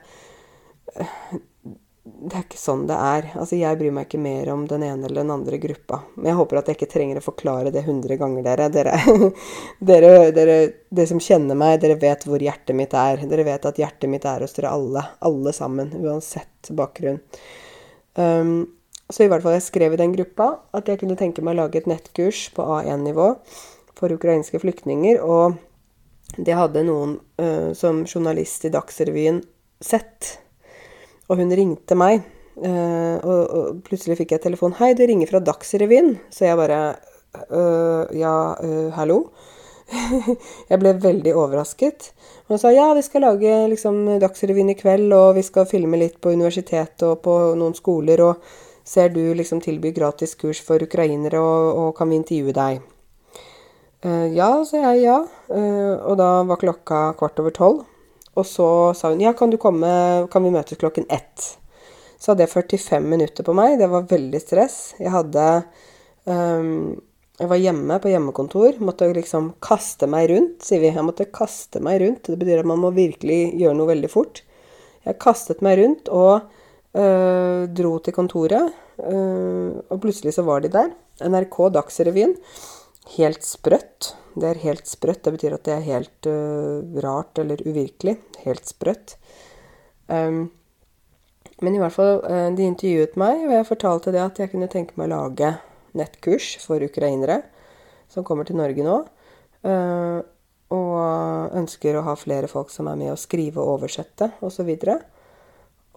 [2.09, 3.27] Det er ikke sånn det er.
[3.39, 6.01] Altså, jeg bryr meg ikke mer om den ene eller den andre gruppa.
[6.15, 8.67] Men jeg håper at jeg ikke trenger å forklare det hundre ganger, dere.
[8.73, 8.97] Dere,
[9.91, 10.57] dere, dere.
[10.89, 13.23] dere, som kjenner meg, dere vet hvor hjertet mitt er.
[13.29, 15.05] Dere vet at hjertet mitt er hos dere alle.
[15.29, 15.93] Alle sammen.
[16.01, 17.21] Uansett bakgrunn.
[18.19, 18.53] Um,
[19.09, 21.63] så i hvert fall jeg skrev i den gruppa at jeg kunne tenke meg å
[21.63, 23.31] lage et nettkurs på A1-nivå
[23.97, 25.21] for ukrainske flyktninger.
[25.23, 25.57] Og
[26.37, 29.41] det hadde noen uh, som journalist i Dagsrevyen
[29.81, 30.37] sett.
[31.29, 32.25] Og hun ringte meg.
[32.59, 34.75] Uh, og, og, plutselig fikk jeg telefon.
[34.75, 36.79] 'Hei, du ringer fra Dagsrevyen.' Så jeg bare
[37.47, 38.33] uh, Ja,
[38.97, 39.29] hallo?
[40.69, 42.11] jeg ble veldig overrasket.
[42.47, 45.97] Og hun sa ja, vi skal lage liksom, Dagsrevyen i kveld, og vi skal filme
[46.01, 48.21] litt på universitetet og på noen skoler.
[48.25, 48.43] og
[48.85, 52.81] Ser du liksom tilby gratis kurs for ukrainere, og, og kan vi intervjue deg?
[53.99, 55.19] Uh, ja, sa jeg ja.
[55.51, 57.85] Uh, og da var klokka kvart over tolv.
[58.37, 58.67] Og så
[58.97, 59.89] sa hun ja, kan du komme,
[60.31, 61.55] kan vi møtes klokken ett?
[62.19, 63.77] Så hadde jeg 45 minutter på meg.
[63.79, 64.77] Det var veldig stress.
[64.99, 65.45] Jeg hadde
[66.27, 66.99] um,
[67.39, 68.81] Jeg var hjemme på hjemmekontor.
[68.83, 70.91] Måtte liksom kaste meg rundt, sier vi.
[70.91, 72.27] Jeg måtte kaste meg rundt.
[72.27, 74.43] Det betyr at man må virkelig gjøre noe veldig fort.
[75.07, 76.49] Jeg kastet meg rundt og
[76.89, 80.87] Uh, dro til kontoret, uh, og plutselig så var de der.
[81.21, 82.33] NRK Dagsrevyen.
[83.15, 84.13] Helt sprøtt.
[84.39, 85.23] Det er helt sprøtt.
[85.25, 88.17] Det betyr at det er helt uh, rart eller uvirkelig.
[88.45, 89.17] Helt sprøtt.
[90.07, 90.49] Um,
[91.59, 92.21] men i hvert fall,
[92.55, 95.49] de intervjuet meg, og jeg fortalte det at jeg kunne tenke meg å lage
[95.97, 97.41] nettkurs for ukrainere
[98.07, 98.97] som kommer til Norge nå.
[100.69, 104.69] og ønsker å ha flere folk som er med å skrive og oversette osv.
[104.69, 105.03] Og,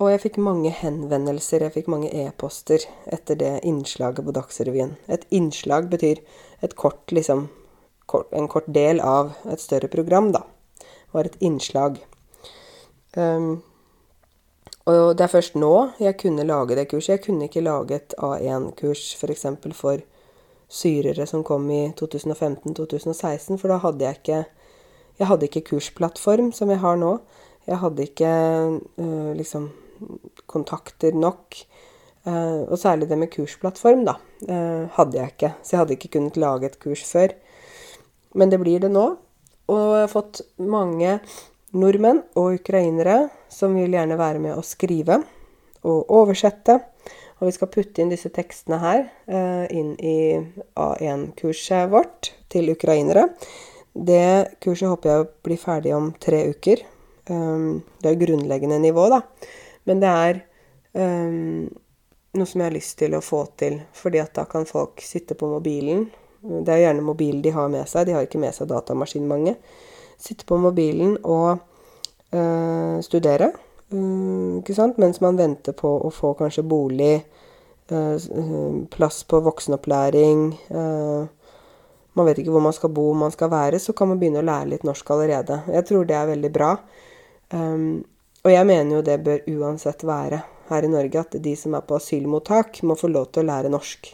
[0.01, 4.97] og jeg fikk mange henvendelser, jeg fikk mange e-poster etter det innslaget på Dagsrevyen.
[5.13, 6.23] Et innslag betyr
[6.63, 7.49] et kort, liksom
[8.07, 10.45] kort, En kort del av et større program, da.
[11.13, 11.99] Var et innslag.
[13.17, 13.63] Um,
[14.89, 17.17] og det er først nå jeg kunne lage det kurset.
[17.17, 19.47] Jeg kunne ikke lage et A1-kurs f.eks.
[19.63, 20.03] For, for
[20.73, 24.45] syrere som kom i 2015-2016, for da hadde jeg ikke
[25.19, 27.19] Jeg hadde ikke kursplattform som jeg har nå.
[27.67, 28.31] Jeg hadde ikke
[28.99, 29.69] uh, liksom
[30.51, 31.59] kontakter nok.
[32.23, 34.15] Uh, og særlig det med kursplattform, da,
[34.47, 35.49] uh, hadde jeg ikke.
[35.59, 37.35] Så jeg hadde ikke kunnet lage et kurs før.
[38.39, 39.07] Men det blir det nå.
[39.73, 41.17] Og jeg har fått mange
[41.75, 45.19] nordmenn og ukrainere som vil gjerne være med å skrive
[45.83, 46.79] og oversette.
[47.41, 50.39] Og vi skal putte inn disse tekstene her uh, inn i
[50.79, 53.33] A1-kurset vårt til ukrainere.
[53.93, 56.87] Det kurset håper jeg blir ferdig om tre uker.
[57.23, 59.21] Det er grunnleggende nivå, da.
[59.87, 60.39] Men det er
[62.33, 65.37] noe som jeg har lyst til å få til, fordi at da kan folk sitte
[65.39, 66.07] på mobilen.
[66.43, 69.55] Det er gjerne mobilen de har med seg, de har ikke med seg datamaskin, mange.
[70.21, 71.61] Sitte på mobilen og
[72.33, 73.51] øh, studere,
[73.93, 77.15] um, ikke sant, mens man venter på å få kanskje bolig
[77.93, 83.93] plass på voksenopplæring Man vet ikke hvor man skal bo, hvor man skal være, så
[83.93, 85.59] kan man begynne å lære litt norsk allerede.
[85.75, 86.71] Jeg tror det er veldig bra.
[87.53, 91.85] og jeg mener jo det bør uansett være her i Norge, at de som er
[91.87, 94.13] på asylmottak, må få lov til å lære norsk.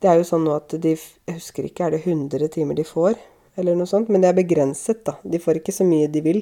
[0.00, 2.86] Det er jo sånn nå at de Jeg husker ikke, er det 100 timer de
[2.88, 3.18] får?
[3.60, 4.08] Eller noe sånt.
[4.08, 5.18] Men det er begrenset, da.
[5.22, 6.40] De får ikke så mye de vil.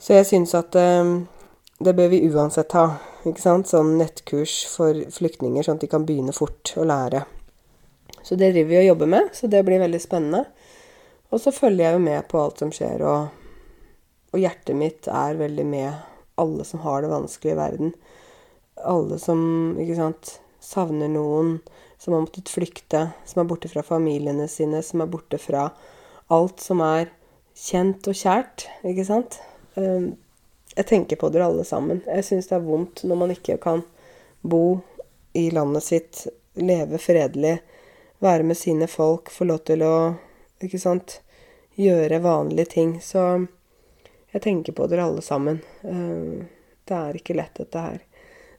[0.00, 1.12] Så jeg syns at eh,
[1.80, 2.86] det bør vi uansett ha.
[3.28, 3.70] Ikke sant?
[3.70, 7.22] Sånn nettkurs for flyktninger, sånn at de kan begynne fort å lære.
[8.24, 10.44] Så det driver vi og jobber med, så det blir veldig spennende.
[11.30, 13.28] Og så følger jeg jo med på alt som skjer, og,
[14.34, 16.09] og hjertet mitt er veldig med
[16.40, 17.92] alle som har det vanskelig i verden.
[18.88, 19.40] Alle som,
[19.80, 21.58] ikke sant, savner noen
[22.00, 25.68] som har måttet flykte, som er borte fra familiene sine, som er borte fra
[26.32, 27.10] alt som er
[27.56, 29.40] kjent og kjært, ikke sant?
[29.76, 30.14] Ehm,
[30.76, 32.00] jeg tenker på dere alle sammen.
[32.06, 33.82] Jeg syns det er vondt når man ikke kan
[34.40, 34.80] bo
[35.36, 37.58] i landet sitt, leve fredelig,
[38.20, 39.94] være med sine folk, få lov til å,
[40.62, 41.20] ikke sant,
[41.80, 42.96] gjøre vanlige ting.
[43.02, 43.46] Så
[44.30, 45.60] jeg tenker på dere alle sammen.
[45.82, 46.46] Ehm,
[46.86, 48.00] det er ikke lett, dette her.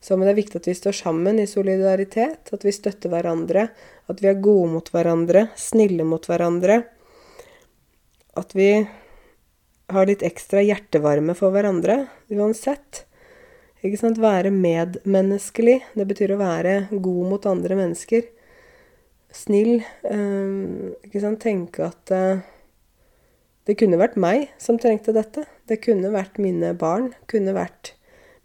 [0.01, 3.67] Så men det er viktig at vi står sammen i solidaritet, at vi støtter hverandre,
[4.09, 6.81] at vi er gode mot hverandre, snille mot hverandre.
[8.39, 8.71] At vi
[9.91, 13.05] har litt ekstra hjertevarme for hverandre uansett.
[13.81, 14.21] Ikke sant?
[14.21, 15.79] Være medmenneskelig.
[15.97, 18.25] Det betyr å være god mot andre mennesker.
[19.33, 19.81] Snill.
[20.05, 21.41] Um, ikke sant?
[21.43, 22.41] Tenke at uh,
[23.69, 25.45] det kunne vært meg som trengte dette.
[25.69, 27.11] Det kunne vært mine barn.
[27.29, 27.93] Kunne vært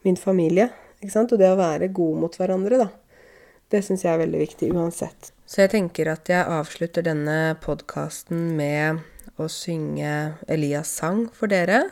[0.04, 0.68] min familie.
[1.06, 2.88] Og det å være god mot hverandre, da.
[3.70, 5.32] Det syns jeg er veldig viktig uansett.
[5.46, 9.02] Så jeg tenker at jeg avslutter denne podkasten med
[9.38, 11.82] å synge Elias sang for dere.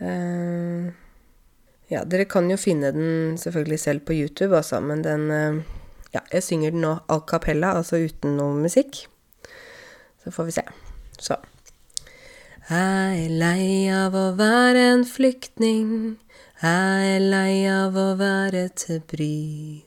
[0.00, 0.92] Uh,
[1.90, 5.64] ja, dere kan jo finne den selvfølgelig selv på YouTube, altså, men den uh,
[6.14, 9.02] Ja, jeg synger den nå al capella, altså uten noe musikk.
[10.22, 10.64] Så får vi se.
[11.18, 11.36] Så.
[12.66, 16.16] Jeg er lei av å være en flyktning
[16.56, 19.84] jeg er lei av å være til bry.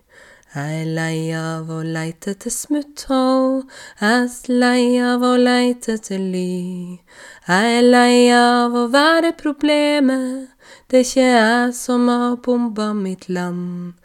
[0.54, 3.64] Jeg er lei av å leite etter smutthold.
[4.00, 7.00] jeg er lei av å leite etter ly.
[7.48, 10.50] Jeg er lei av å være problemet,
[10.90, 13.96] det er ikke jeg som har bomba mitt land.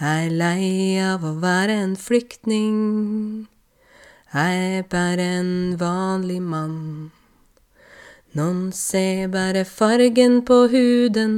[0.00, 3.46] Jeg er lei av å være en flyktning,
[4.34, 7.12] jeg er bare en vanlig mann.
[8.38, 11.32] Noen ser bare fargen på huden,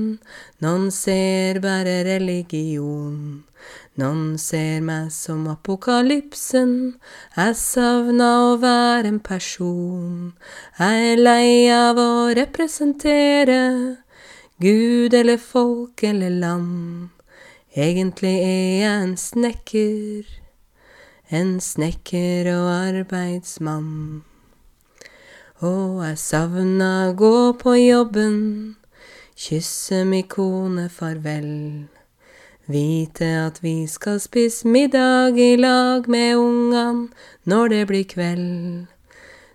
[0.61, 3.44] noen ser bare religion.
[4.01, 6.74] Noen ser meg som apokalypsen,
[7.38, 10.34] jeg savna å være en person.
[10.76, 13.61] Jeg er lei av å representere
[14.61, 17.09] Gud eller folk eller land.
[17.72, 20.34] Egentlig er jeg en snekker,
[21.30, 24.26] en snekker og arbeidsmann.
[25.61, 28.77] Og jeg savna gå på jobben,
[29.37, 31.51] kysse mi kone farvel.
[32.65, 37.03] Vite at vi skal spise middag i lag med ungan
[37.45, 38.87] når det blir kveld.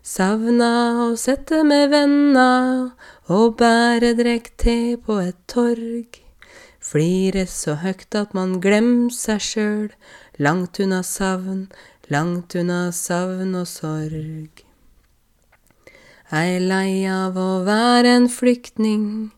[0.06, 0.70] Savna
[1.08, 2.91] å sette med venner
[3.26, 4.78] og bære drekk te
[5.08, 6.22] på et torg.
[6.78, 9.89] Flire så høgt at man glemmer seg sjøl,
[10.38, 11.66] langt unna savn,
[12.14, 14.64] langt unna savn og sorg.
[16.34, 19.30] Er lei av å være en flyktning,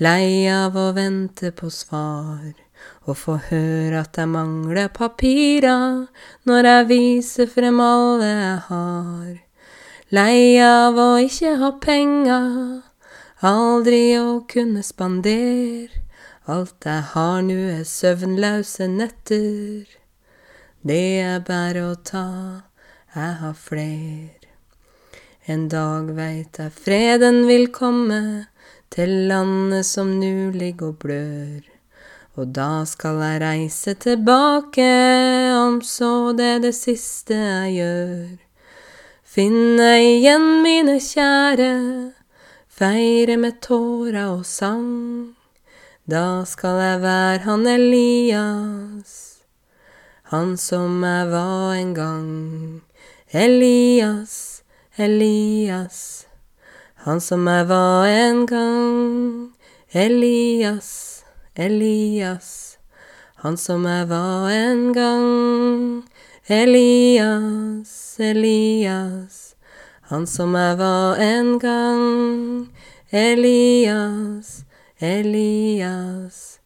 [0.00, 2.54] lei av å vente på svar,
[3.04, 6.06] og få høre at jeg mangler papirer
[6.48, 9.34] når jeg viser frem alle jeg har.
[10.16, 12.80] Lei av å ikke ha penger,
[13.44, 15.92] aldri å kunne spandere.
[16.48, 19.84] Alt jeg har nu er søvnløse netter.
[20.80, 22.24] Det er bare å ta,
[23.12, 24.43] jeg har fler.
[25.44, 28.46] En dag veit jeg freden vil komme
[28.94, 31.66] til landet som nu ligger og blør.
[32.40, 34.86] Og da skal jeg reise tilbake,
[35.52, 38.32] om så det er det siste jeg gjør.
[39.34, 41.74] Finne igjen mine kjære,
[42.72, 45.34] feire med tårer og sang.
[46.08, 49.14] Da skal jeg være han Elias,
[50.32, 52.34] han som jeg var en gang.
[53.28, 54.53] Elias,
[54.96, 56.28] Elias,
[56.94, 59.50] han som jeg var en gang.
[59.90, 61.24] Elias,
[61.56, 62.78] Elias,
[63.42, 66.04] han som jeg var en gang.
[66.46, 69.56] Elias, Elias,
[70.14, 72.70] han som jeg var en gang.
[73.10, 74.64] Elias,
[75.00, 76.60] Elias,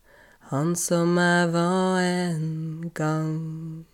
[0.53, 3.89] han som jeg var en gang.